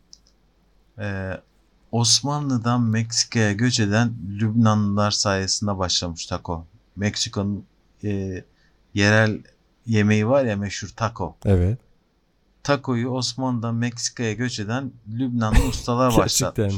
[0.99, 1.33] Ee,
[1.93, 6.65] Osmanlı'dan Meksika'ya göç eden Lübnanlılar sayesinde başlamış taco.
[6.97, 7.65] Meksiko'nun
[8.05, 8.45] e,
[8.95, 9.39] yerel
[9.87, 11.37] yemeği var ya meşhur taco.
[11.45, 11.79] evet
[12.63, 16.75] takoyu Osmanlı'dan Meksika'ya göç eden Lübnanlı ustalar başlatmış.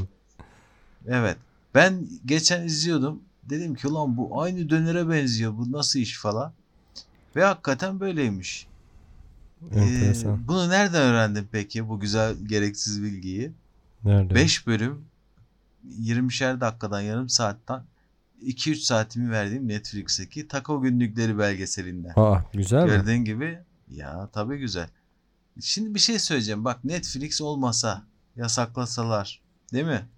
[1.06, 1.36] Evet.
[1.74, 3.22] Ben geçen izliyordum.
[3.42, 5.52] Dedim ki ulan bu aynı dönere benziyor.
[5.58, 6.52] Bu nasıl iş falan.
[7.36, 8.66] Ve hakikaten böyleymiş.
[9.72, 10.48] Ee, Enteresan.
[10.48, 13.52] bunu nereden öğrendin peki bu güzel gereksiz bilgiyi?
[14.04, 14.34] Nerede?
[14.34, 15.04] 5 bölüm
[16.00, 17.82] 20'şer dakikadan yarım saatten
[18.42, 22.12] 2-3 saatimi verdiğim Netflix'teki Taco Günlükleri belgeselinden.
[22.16, 22.88] Aa güzel mi?
[22.88, 24.88] Gördüğün gibi ya tabii güzel.
[25.60, 26.64] Şimdi bir şey söyleyeceğim.
[26.64, 28.02] Bak Netflix olmasa
[28.36, 30.08] yasaklasalar değil mi?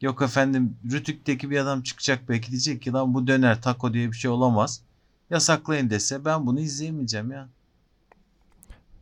[0.00, 4.16] Yok efendim Rütük'teki bir adam çıkacak belki diyecek ki lan bu döner taco diye bir
[4.16, 4.82] şey olamaz.
[5.30, 7.48] Yasaklayın dese ben bunu izleyemeyeceğim ya.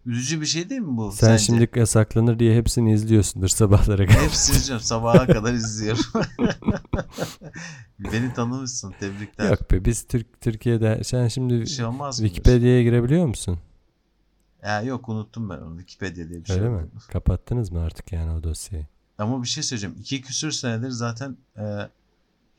[0.06, 1.12] Üzücü bir şey değil mi bu?
[1.12, 1.44] Sen sence?
[1.44, 4.22] şimdi yasaklanır diye hepsini izliyorsundur sabahlara kadar.
[4.22, 4.84] Hepsini izliyorum.
[4.84, 6.04] Sabaha kadar izliyorum.
[7.98, 8.94] Beni tanımışsın.
[9.00, 9.50] Tebrikler.
[9.50, 12.16] Yok be biz Türk Türkiye'de sen şimdi Bir şey olmaz?
[12.16, 13.58] Wikipedia'ya girebiliyor musun?
[14.62, 15.78] Ya yok unuttum ben onu.
[15.78, 16.82] Wikipedia diye bir şey Öyle mi?
[17.12, 18.86] Kapattınız mı artık yani o dosyayı?
[19.18, 19.96] Ama bir şey söyleyeceğim.
[20.00, 21.62] İki küsür senedir zaten e,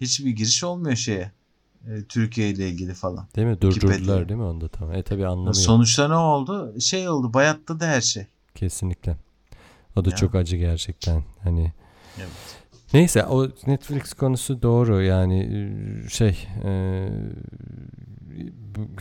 [0.01, 1.31] hiçbir giriş olmuyor şeye.
[1.87, 3.27] E, Türkiye ile ilgili falan.
[3.35, 3.61] Değil mi?
[3.61, 4.95] Durdurdular değil mi onda tamam.
[4.95, 5.53] E tabi anlamıyor.
[5.53, 6.79] Sonuçta ne oldu?
[6.79, 7.33] Şey oldu.
[7.33, 8.25] Bayatladı her şey.
[8.55, 9.17] Kesinlikle.
[9.95, 10.15] O da Ya.
[10.15, 11.23] çok acı gerçekten.
[11.43, 11.73] Hani
[12.17, 12.29] Evet.
[12.93, 15.39] Neyse o Netflix konusu doğru yani
[16.05, 17.09] e, şey e,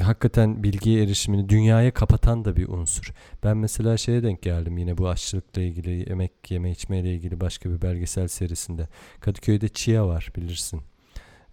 [0.00, 3.12] hakikaten bilgiye erişimini dünyaya kapatan da bir unsur.
[3.44, 7.82] Ben mesela şeye denk geldim yine bu aşçılıkla ilgili yemek yeme içmeyle ilgili başka bir
[7.82, 8.88] belgesel serisinde.
[9.20, 10.80] Kadıköy'de Chia var bilirsin.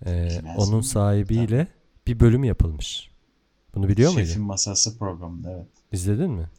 [0.05, 1.67] E, Bilmez onun sahibiyle
[2.07, 3.09] bir bölüm yapılmış.
[3.75, 4.27] Bunu biliyor muydun?
[4.27, 5.67] Şefin Masası programında evet.
[5.91, 6.49] İzledin mi?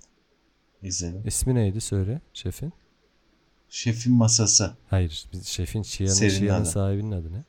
[0.82, 1.22] İzledim.
[1.26, 2.72] İsmi neydi söyle şefin?
[3.68, 4.76] Şefin Masası.
[4.90, 6.64] Hayır şefin Chia'nın adı.
[6.64, 7.44] sahibinin adı ne?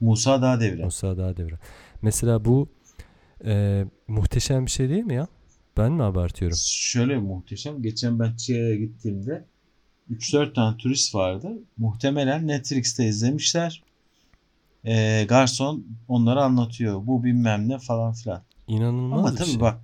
[0.00, 0.84] Musa Dağdeviren.
[0.84, 1.58] Musa Dağdeviren.
[2.02, 2.68] Mesela bu
[3.44, 5.26] e, muhteşem bir şey değil mi ya?
[5.76, 6.56] Ben mi abartıyorum?
[6.60, 7.82] Şöyle muhteşem.
[7.82, 9.44] Geçen ben Chia'ya gittiğimde
[10.10, 11.52] 3-4 tane turist vardı.
[11.76, 13.82] Muhtemelen Netflix'te izlemişler.
[14.86, 17.06] Ee, garson onlara anlatıyor.
[17.06, 18.42] Bu bilmem ne falan filan.
[18.68, 19.60] İnanılmaz Ama tabii şey.
[19.60, 19.80] bak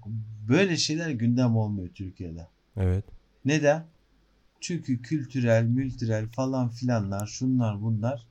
[0.49, 2.47] böyle şeyler gündem olmuyor Türkiye'de.
[2.77, 3.05] Evet.
[3.45, 3.85] Neden?
[4.61, 8.27] Çünkü kültürel, mültürel falan filanlar, şunlar bunlar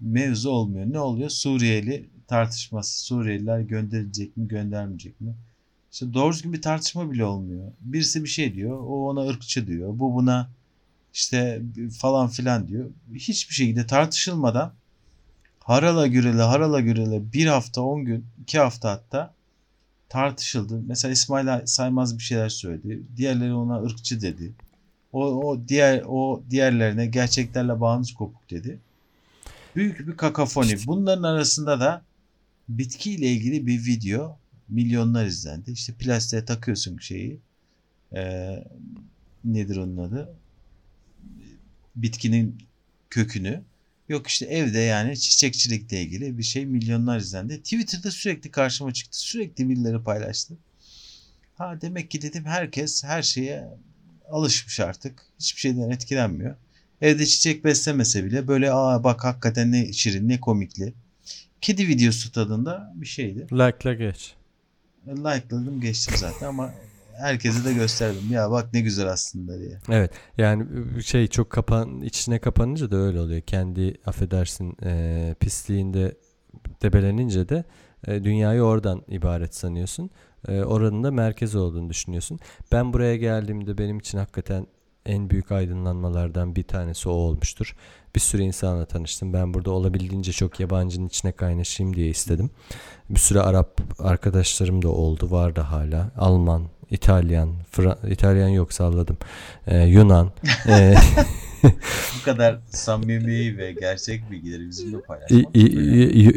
[0.00, 0.86] mevzu olmuyor.
[0.92, 1.30] Ne oluyor?
[1.30, 3.04] Suriyeli tartışması.
[3.04, 5.34] Suriyeliler gönderilecek mi, göndermeyecek mi?
[5.92, 7.72] İşte doğru düzgün bir tartışma bile olmuyor.
[7.80, 9.98] Birisi bir şey diyor, o ona ırkçı diyor.
[9.98, 10.50] Bu buna
[11.14, 11.62] işte
[11.98, 12.90] falan filan diyor.
[13.14, 14.72] Hiçbir şekilde tartışılmadan
[15.64, 19.34] harala gürele harala gürele bir hafta, on gün, iki hafta hatta
[20.08, 20.82] tartışıldı.
[20.86, 23.02] Mesela İsmail Saymaz bir şeyler söyledi.
[23.16, 24.52] Diğerleri ona ırkçı dedi.
[25.12, 28.78] O, o diğer o diğerlerine gerçeklerle bağınız kopuk dedi.
[29.76, 30.74] Büyük bir kakafoni.
[30.86, 32.02] Bunların arasında da
[32.68, 34.38] bitkiyle ilgili bir video
[34.68, 35.72] milyonlar izlendi.
[35.72, 37.38] İşte plastiğe takıyorsun şeyi.
[38.14, 38.64] Ee,
[39.44, 40.34] nedir onun adı?
[41.96, 42.58] Bitkinin
[43.10, 43.62] kökünü.
[44.14, 47.62] Yok işte evde yani çiçekçilikle ilgili bir şey milyonlar izlendi.
[47.62, 49.20] Twitter'da sürekli karşıma çıktı.
[49.20, 50.54] Sürekli birileri paylaştı.
[51.54, 53.68] Ha demek ki dedim herkes her şeye
[54.30, 55.22] alışmış artık.
[55.40, 56.56] Hiçbir şeyden etkilenmiyor.
[57.00, 60.94] Evde çiçek beslemese bile böyle aa bak hakikaten ne şirin ne komikli.
[61.60, 63.46] Kedi videosu tadında bir şeydi.
[63.52, 64.34] Like'la geç.
[65.06, 66.74] Like'ladım geçtim zaten ama
[67.18, 68.22] herkese de gösterdim.
[68.30, 69.78] Ya bak ne güzel aslında diye.
[69.88, 70.10] Evet.
[70.38, 70.66] Yani
[71.02, 73.40] şey çok kapan içine kapanınca da öyle oluyor.
[73.40, 76.16] Kendi affedersin e, pisliğinde
[76.82, 77.64] debelenince de
[78.06, 80.10] e, dünyayı oradan ibaret sanıyorsun.
[80.48, 82.38] E, oranın da merkezi olduğunu düşünüyorsun.
[82.72, 84.66] Ben buraya geldiğimde benim için hakikaten
[85.06, 87.76] en büyük aydınlanmalardan bir tanesi o olmuştur.
[88.14, 89.32] Bir sürü insanla tanıştım.
[89.32, 92.50] Ben burada olabildiğince çok yabancının içine kaynaşayım diye istedim.
[93.10, 95.30] Bir sürü Arap arkadaşlarım da oldu.
[95.30, 96.10] Var da hala.
[96.16, 99.16] Alman, İtalyan, Fra- İtalyan yok salladım.
[99.66, 100.32] Ee, Yunan.
[100.68, 100.94] Ee,
[102.20, 105.56] Bu kadar samimi ve gerçek bilgileri bizimle paylaşmak.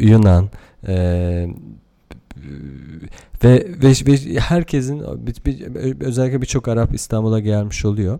[0.00, 0.48] Yunan
[0.88, 1.48] ee,
[3.44, 8.18] ve, ve ve herkesin bir- bir- özellikle birçok Arap İstanbul'a gelmiş oluyor.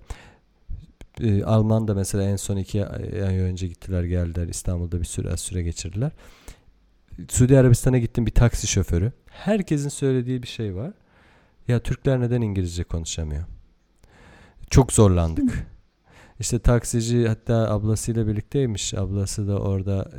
[1.21, 5.63] Ee, Alman da mesela en son iki ay önce gittiler geldiler İstanbul'da bir süre süre
[5.63, 6.11] geçirdiler.
[7.29, 9.13] Suudi Arabistan'a gittim bir taksi şoförü.
[9.31, 10.93] Herkesin söylediği bir şey var.
[11.69, 13.45] Ya Türkler neden İngilizce konuşamıyor?
[14.71, 15.67] Çok zorlandık.
[16.41, 18.95] İşte taksici hatta ablasıyla birlikteymiş.
[18.95, 20.11] Ablası da orada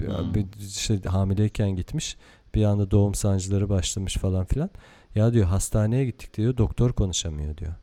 [0.00, 0.34] bir- Hmm.
[0.34, 2.16] bir işte hamileyken gitmiş.
[2.54, 4.70] Bir anda doğum sancıları başlamış falan filan.
[5.14, 6.56] Ya diyor hastaneye gittik diyor.
[6.56, 7.74] Doktor konuşamıyor diyor.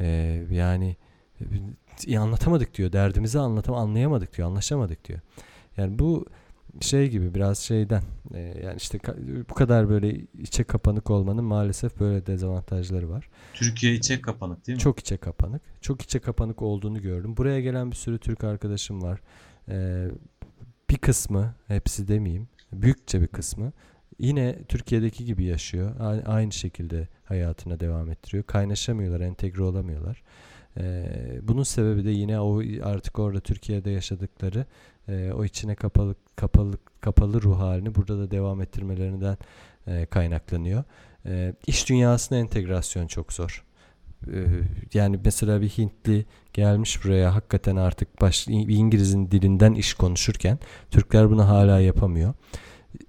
[0.00, 0.96] Eee, yani
[2.08, 2.92] e, anlatamadık diyor.
[2.92, 4.48] Derdimizi anlatam anlayamadık diyor.
[4.48, 5.20] Anlaşamadık diyor.
[5.76, 6.26] Yani bu
[6.80, 8.02] şey gibi biraz şeyden
[8.34, 8.98] e, yani işte
[9.50, 13.28] bu kadar böyle içe kapanık olmanın maalesef böyle dezavantajları var.
[13.54, 14.80] Türkiye içe kapanık değil mi?
[14.80, 15.62] Çok içe kapanık.
[15.80, 17.36] Çok içe kapanık olduğunu gördüm.
[17.36, 19.20] Buraya gelen bir sürü Türk arkadaşım var.
[19.68, 20.08] Ee,
[20.90, 23.72] bir kısmı, hepsi demeyeyim, büyükçe bir kısmı
[24.18, 25.94] yine Türkiye'deki gibi yaşıyor.
[26.26, 28.44] Aynı şekilde hayatına devam ettiriyor.
[28.44, 30.22] Kaynaşamıyorlar, entegre olamıyorlar.
[30.76, 34.66] Ee, bunun sebebi de yine o artık orada Türkiye'de yaşadıkları
[35.08, 39.36] e, o içine kapalı kapalı kapalı ruh halini burada da devam ettirmelerinden
[39.86, 40.84] e, kaynaklanıyor.
[41.26, 43.64] E, iş dünyasına entegrasyon çok zor.
[44.26, 44.46] E,
[44.94, 50.58] yani mesela bir Hintli gelmiş buraya hakikaten artık baş, İngiliz'in dilinden iş konuşurken
[50.90, 52.34] Türkler bunu hala yapamıyor.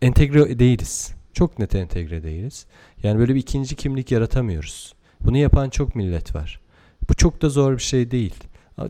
[0.01, 1.13] Entegre değiliz.
[1.33, 2.65] Çok net entegre değiliz.
[3.03, 4.93] Yani böyle bir ikinci kimlik yaratamıyoruz.
[5.21, 6.61] Bunu yapan çok millet var.
[7.09, 8.35] Bu çok da zor bir şey değil.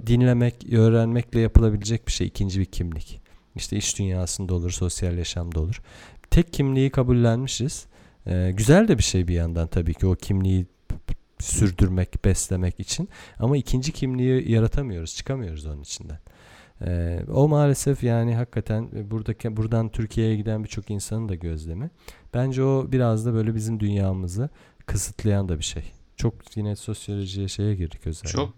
[0.07, 3.18] Dinlemek, öğrenmekle yapılabilecek bir şey ikinci bir kimlik.
[3.55, 5.81] İşte iş dünyasında olur, sosyal yaşamda olur.
[6.29, 7.85] Tek kimliği kabullenmişiz.
[8.27, 10.65] Ee, güzel de bir şey bir yandan tabii ki o kimliği
[11.39, 13.09] sürdürmek, beslemek için.
[13.39, 16.19] Ama ikinci kimliği yaratamıyoruz, çıkamıyoruz onun içinden.
[16.81, 21.89] Ee, o maalesef yani hakikaten buradaki buradan Türkiye'ye giden birçok insanın da gözlemi.
[22.33, 24.49] Bence o biraz da böyle bizim dünyamızı
[24.85, 25.91] kısıtlayan da bir şey.
[26.15, 28.31] Çok yine sosyolojiye şeye girdik özellikle.
[28.31, 28.53] Çok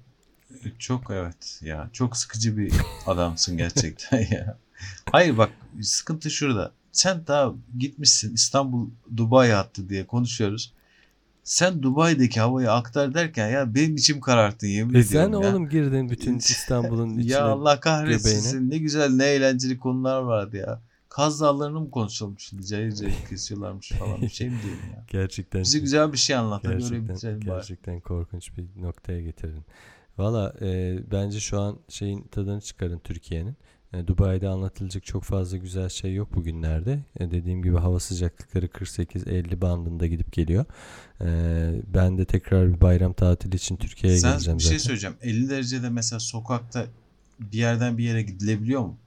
[0.79, 2.73] çok evet ya çok sıkıcı bir
[3.05, 4.57] adamsın gerçekten ya.
[5.11, 5.49] Hayır bak
[5.81, 6.71] sıkıntı şurada.
[6.91, 10.73] Sen daha gitmişsin İstanbul Dubai hattı diye konuşuyoruz.
[11.43, 15.49] Sen Dubai'deki havayı aktar derken ya benim içim kararttın yemin e ediyorum sen ya.
[15.51, 17.31] oğlum girdin bütün İstanbul'un içine.
[17.33, 18.69] ya Allah kahretsin göbeğine.
[18.75, 20.81] ne güzel ne eğlenceli konular vardı ya.
[21.09, 25.05] Kaz Dağları'nı mı konuşalım şimdi cayır cayır kesiyorlarmış falan bir şey mi diyelim ya.
[25.07, 25.61] Gerçekten.
[25.61, 27.45] Bize güzel bir şey anlat Gerçekten, bitirelim bari.
[27.45, 29.65] gerçekten korkunç bir noktaya getirdin.
[30.17, 33.55] Valla e, bence şu an şeyin tadını çıkarın Türkiye'nin.
[33.93, 36.99] E, Dubai'de anlatılacak çok fazla güzel şey yok bugünlerde.
[37.19, 40.65] E, dediğim gibi hava sıcaklıkları 48-50 bandında gidip geliyor.
[41.21, 41.27] E,
[41.93, 44.85] ben de tekrar bir bayram tatili için Türkiye'ye Sen geleceğim bir şey zaten.
[44.87, 45.15] söyleyeceğim.
[45.21, 46.85] 50 derecede mesela sokakta
[47.39, 48.97] bir yerden bir yere gidilebiliyor mu?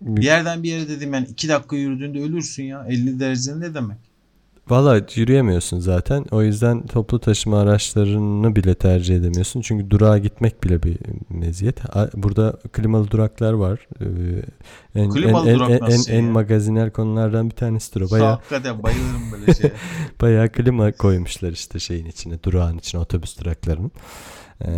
[0.00, 2.86] Bir yerden bir yere dedim yani 2 dakika yürüdüğünde ölürsün ya.
[2.88, 3.98] 50 derece ne demek?
[4.70, 6.24] Valla yürüyemiyorsun zaten.
[6.30, 9.60] O yüzden toplu taşıma araçlarını bile tercih edemiyorsun.
[9.60, 10.98] Çünkü durağa gitmek bile bir
[11.28, 11.80] meziyet.
[12.14, 13.88] Burada klimalı duraklar var.
[14.00, 14.04] Ee,
[14.94, 16.30] En, Klimalı en, durak en, en, en ya?
[16.30, 18.10] magazinel konulardan bir tanesidir o.
[18.10, 19.72] Bayağı, Hakikaten bayılırım böyle şeye.
[20.20, 23.92] bayağı klima koymuşlar işte şeyin içine, durağın içine, otobüs duraklarının.
[24.64, 24.70] Ee,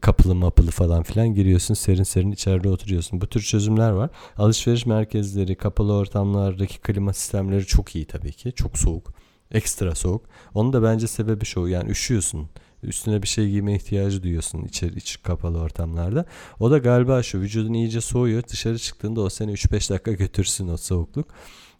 [0.00, 3.20] kapılı mapılı falan filan giriyorsun serin serin içeride oturuyorsun.
[3.20, 4.10] Bu tür çözümler var.
[4.36, 8.52] Alışveriş merkezleri, kapalı ortamlardaki klima sistemleri çok iyi tabii ki.
[8.52, 9.19] Çok soğuk.
[9.52, 10.26] Ekstra soğuk.
[10.54, 12.48] Onun da bence sebebi şu yani üşüyorsun.
[12.82, 16.24] Üstüne bir şey giyme ihtiyacı duyuyorsun içeri iç kapalı ortamlarda.
[16.60, 18.42] O da galiba şu vücudun iyice soğuyor.
[18.48, 21.28] Dışarı çıktığında o seni 3-5 dakika götürsün o soğukluk.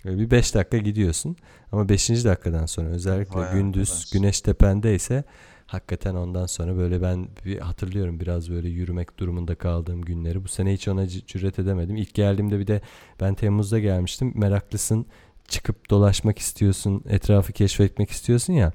[0.04, 1.36] Bir 5 dakika gidiyorsun.
[1.72, 2.08] Ama 5.
[2.24, 4.10] dakikadan sonra özellikle Vay gündüz arkadaş.
[4.10, 5.24] güneş tependeyse
[5.66, 10.44] hakikaten ondan sonra böyle ben bir hatırlıyorum biraz böyle yürümek durumunda kaldığım günleri.
[10.44, 11.96] Bu sene hiç ona cüret edemedim.
[11.96, 12.80] İlk geldiğimde bir de
[13.20, 14.32] ben Temmuz'da gelmiştim.
[14.34, 15.06] Meraklısın
[15.51, 18.72] çıkıp dolaşmak istiyorsun, etrafı keşfetmek istiyorsun ya.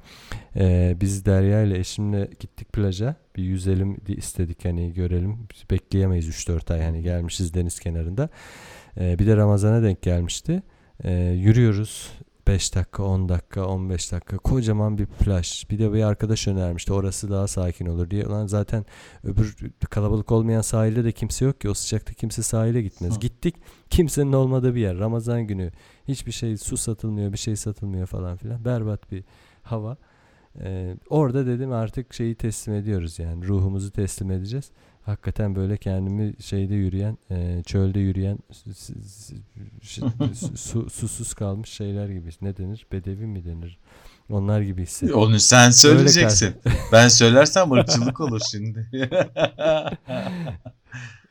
[0.55, 3.15] Ee, biz Derya ile eşimle gittik plaja.
[3.35, 5.47] Bir yüzelim di- istedik hani görelim.
[5.71, 8.29] Bekleyemeyiz 3-4 ay hani gelmişiz deniz kenarında.
[8.99, 10.63] Ee, bir de Ramazan'a denk gelmişti.
[11.03, 12.11] Ee, yürüyoruz
[12.47, 14.37] 5 dakika, 10 dakika, 15 dakika.
[14.37, 15.69] Kocaman bir plaj.
[15.69, 16.93] Bir de bir arkadaş önermişti.
[16.93, 18.27] Orası daha sakin olur diye.
[18.27, 18.85] Ulan zaten
[19.23, 19.55] öbür
[19.89, 21.69] kalabalık olmayan sahilde de kimse yok ki.
[21.69, 23.15] O sıcakta kimse sahile gitmez.
[23.15, 23.19] Hı.
[23.19, 23.55] Gittik.
[23.89, 24.97] Kimsenin olmadığı bir yer.
[24.97, 25.71] Ramazan günü.
[26.07, 28.65] Hiçbir şey su satılmıyor, bir şey satılmıyor falan filan.
[28.65, 29.23] Berbat bir
[29.63, 29.97] hava.
[30.59, 34.71] Ee, orada dedim artık şeyi teslim ediyoruz yani ruhumuzu teslim edeceğiz.
[35.05, 38.39] Hakikaten böyle kendimi şeyde yürüyen, e, çölde yürüyen,
[39.81, 40.11] su-
[40.57, 42.29] su- susuz kalmış şeyler gibi.
[42.41, 42.87] Ne denir?
[42.91, 43.77] Bedevi mi denir?
[44.29, 45.15] Onlar gibi hissettim.
[45.15, 46.55] Onu sen söyleyeceksin.
[46.91, 48.89] ben söylersem ırkçılık olur şimdi.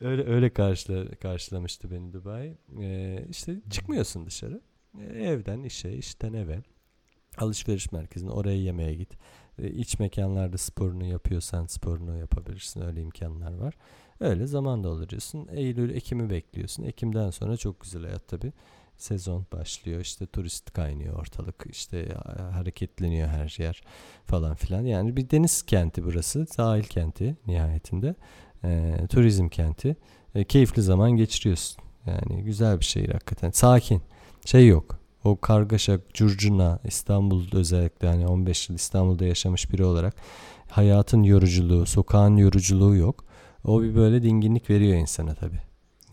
[0.01, 2.57] Öyle öyle karşıla, karşılamıştı beni Dubai.
[2.81, 4.61] Ee, işte çıkmıyorsun dışarı.
[4.99, 6.59] Ee, evden işe, işten eve.
[7.37, 9.09] Alışveriş merkezine oraya yemeğe git.
[9.59, 12.81] Ee, iç mekanlarda sporunu yapıyorsan sporunu yapabilirsin.
[12.81, 13.73] Öyle imkanlar var.
[14.19, 15.47] Öyle zaman dolduruyorsun.
[15.51, 16.83] Eylül, Ekim'i bekliyorsun.
[16.83, 18.53] Ekim'den sonra çok güzel hayat tabii.
[18.97, 19.99] Sezon başlıyor.
[19.99, 21.65] İşte turist kaynıyor ortalık.
[21.71, 23.81] İşte ha- hareketleniyor her yer
[24.25, 24.81] falan filan.
[24.81, 26.45] Yani bir deniz kenti burası.
[26.45, 28.15] Sahil kenti nihayetinde.
[28.63, 29.95] Ee, turizm kenti.
[30.35, 31.77] Ee, keyifli zaman geçiriyorsun.
[32.05, 33.51] Yani güzel bir şehir hakikaten.
[33.51, 34.01] Sakin.
[34.45, 34.99] Şey yok.
[35.25, 40.15] O kargaşa, curcuna, İstanbul özellikle hani 15 yıl İstanbul'da yaşamış biri olarak
[40.69, 43.25] hayatın yoruculuğu, sokağın yoruculuğu yok.
[43.63, 45.61] O bir böyle dinginlik veriyor insana tabii.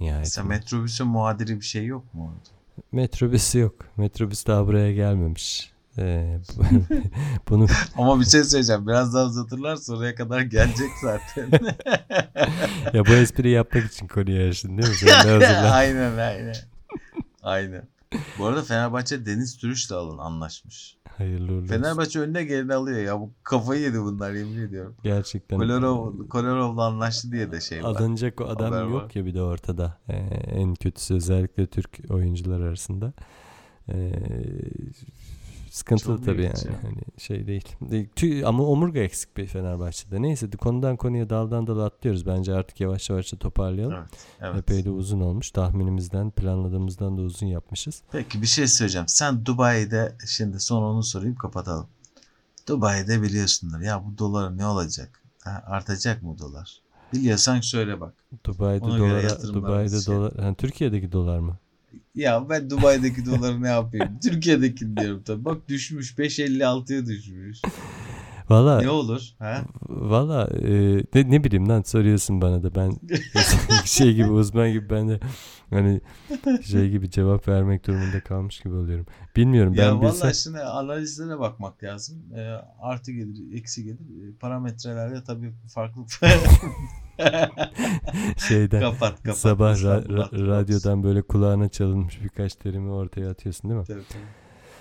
[0.01, 0.47] Mesela Nihayetinde.
[0.49, 2.49] metrobüsün muadili bir şey yok mu orada?
[2.93, 3.75] Metrobüs yok.
[3.97, 5.73] Metrobüs daha buraya gelmemiş.
[5.99, 6.63] Ee, bu-
[7.51, 8.87] bunu Ama bir şey söyleyeceğim.
[8.87, 11.51] Biraz daha uzatırlarsa oraya kadar gelecek zaten.
[12.93, 14.95] ya bu espriyi yapmak için konuyu açtın değil mi?
[14.95, 16.55] Sen de aynen aynen.
[17.43, 17.92] Aynen.
[18.39, 20.97] Bu arada Fenerbahçe Deniz Türüş'le alın anlaşmış.
[21.19, 21.67] Hayırlı uğurlu olsun.
[21.67, 23.21] Fenerbahçe önüne geleni alıyor ya.
[23.21, 24.97] Bu kafayı yedi bunlar yemin ediyorum.
[25.03, 25.59] Gerçekten.
[25.59, 27.89] Kolarov, Kolarov'la anlaştı diye de şey var.
[27.89, 29.11] Alınacak o adam Haber yok var.
[29.15, 29.99] ya bir de ortada.
[30.09, 30.15] Ee,
[30.47, 33.13] en kötüsü özellikle Türk oyuncular arasında.
[33.89, 34.13] Ee,
[35.73, 36.75] sıkıntılı Çok tabii ilginç yani.
[36.75, 36.83] ya.
[36.83, 37.65] Hani şey değil.
[37.81, 40.23] De- tü- ama omurga eksik bir Fenerbahçe'de.
[40.23, 42.27] Neyse konudan konuya daldan dala atlıyoruz.
[42.27, 43.95] Bence artık yavaş yavaş da toparlayalım.
[43.99, 44.11] Evet.
[44.41, 44.57] evet.
[44.59, 45.51] Epey de uzun olmuş.
[45.51, 48.03] Tahminimizden, planladığımızdan da uzun yapmışız.
[48.13, 49.09] Peki bir şey söyleyeceğim.
[49.09, 51.87] Sen Dubai'de şimdi son onu sorayım kapatalım.
[52.69, 53.81] Dubai'de biliyorsundur.
[53.81, 55.21] Ya bu dolar ne olacak?
[55.45, 56.81] Ha, artacak mı dolar?
[57.13, 58.15] Biliyorsan söyle bak.
[58.45, 60.15] Dubai'de Ona dolara, Dubai'de şey.
[60.15, 61.57] dolar, ha, Türkiye'deki dolar mı?
[62.15, 64.19] Ya ben Dubai'deki doları ne yapayım?
[64.23, 65.45] Türkiye'deki diyorum tabii.
[65.45, 67.59] Bak düşmüş 5.56'ya düşmüş.
[68.51, 69.23] Valla Ne olur?
[69.39, 69.65] Ha?
[69.89, 72.93] Valla e, ne, ne bileyim lan soruyorsun bana da ben
[73.85, 75.21] şey gibi uzman gibi ben de
[75.71, 76.01] hani
[76.63, 79.07] şey gibi cevap vermek durumunda kalmış gibi oluyorum.
[79.37, 82.17] Bilmiyorum ben ya bilsem şimdi analizlere bakmak lazım.
[82.37, 82.41] Ee,
[82.81, 83.99] artı gelir, eksi gelir.
[84.01, 86.03] Ee, Parametrelerde tabii farklı
[88.49, 89.37] şeyden kapat kapat.
[89.39, 93.87] sabah ra- ra- radyodan böyle kulağına çalınmış birkaç terimi ortaya atıyorsun değil mi?
[93.87, 94.23] Tabii tabii.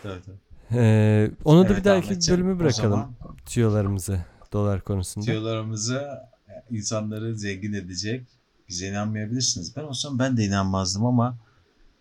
[0.04, 0.51] tabii, tabii.
[0.74, 3.16] Ee, onu da Evet bir dahaki bölümü bırakalım zaman
[3.46, 4.20] tüyolarımızı
[4.54, 5.26] dolar konusunda.
[5.26, 6.02] Tiyolarımızı
[6.72, 8.28] insanları zengin edecek.
[8.70, 9.76] Bize inanmayabilirsiniz.
[9.76, 11.38] Ben olsam ben de inanmazdım ama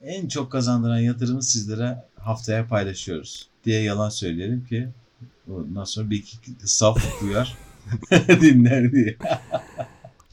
[0.01, 4.89] en çok kazandıran yatırımı sizlere haftaya paylaşıyoruz diye yalan söyleyelim ki
[5.51, 7.57] ondan sonra bir iki saf duyar
[8.41, 9.17] dinler diye.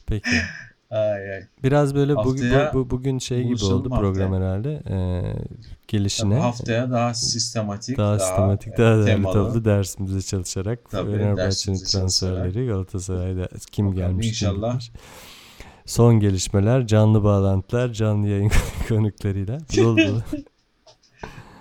[0.06, 0.30] Peki.
[0.90, 1.46] Ay ay.
[1.62, 4.00] Biraz böyle bugün Haftaya bu, bu- bugün şey gibi oldu haftaya.
[4.00, 4.82] program herhalde.
[4.90, 5.22] Ee,
[5.88, 6.30] gelişine.
[6.34, 9.32] Tabii haftaya daha sistematik, daha, sistematik, daha değerli temalı.
[9.32, 14.72] toplu dersimize çalışarak Fenerbahçe'nin transferleri Galatasaray'da kim Bakalım, gelmiş kim inşallah.
[14.80, 14.92] gitmiş.
[15.86, 18.50] Son gelişmeler, canlı bağlantılar, canlı yayın
[18.88, 20.22] konuklarıyla dolu dolu.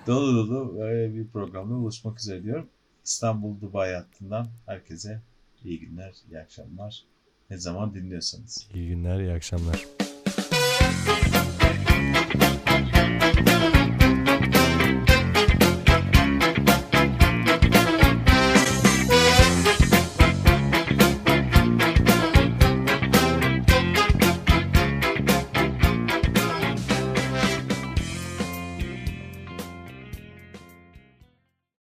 [0.07, 2.67] Dolu dolu böyle bir programda buluşmak üzere diyorum.
[3.05, 5.21] İstanbul Dubai hattından herkese
[5.63, 7.03] iyi günler, iyi akşamlar
[7.49, 8.67] ne zaman dinliyorsanız.
[8.73, 9.85] İyi günler, iyi akşamlar.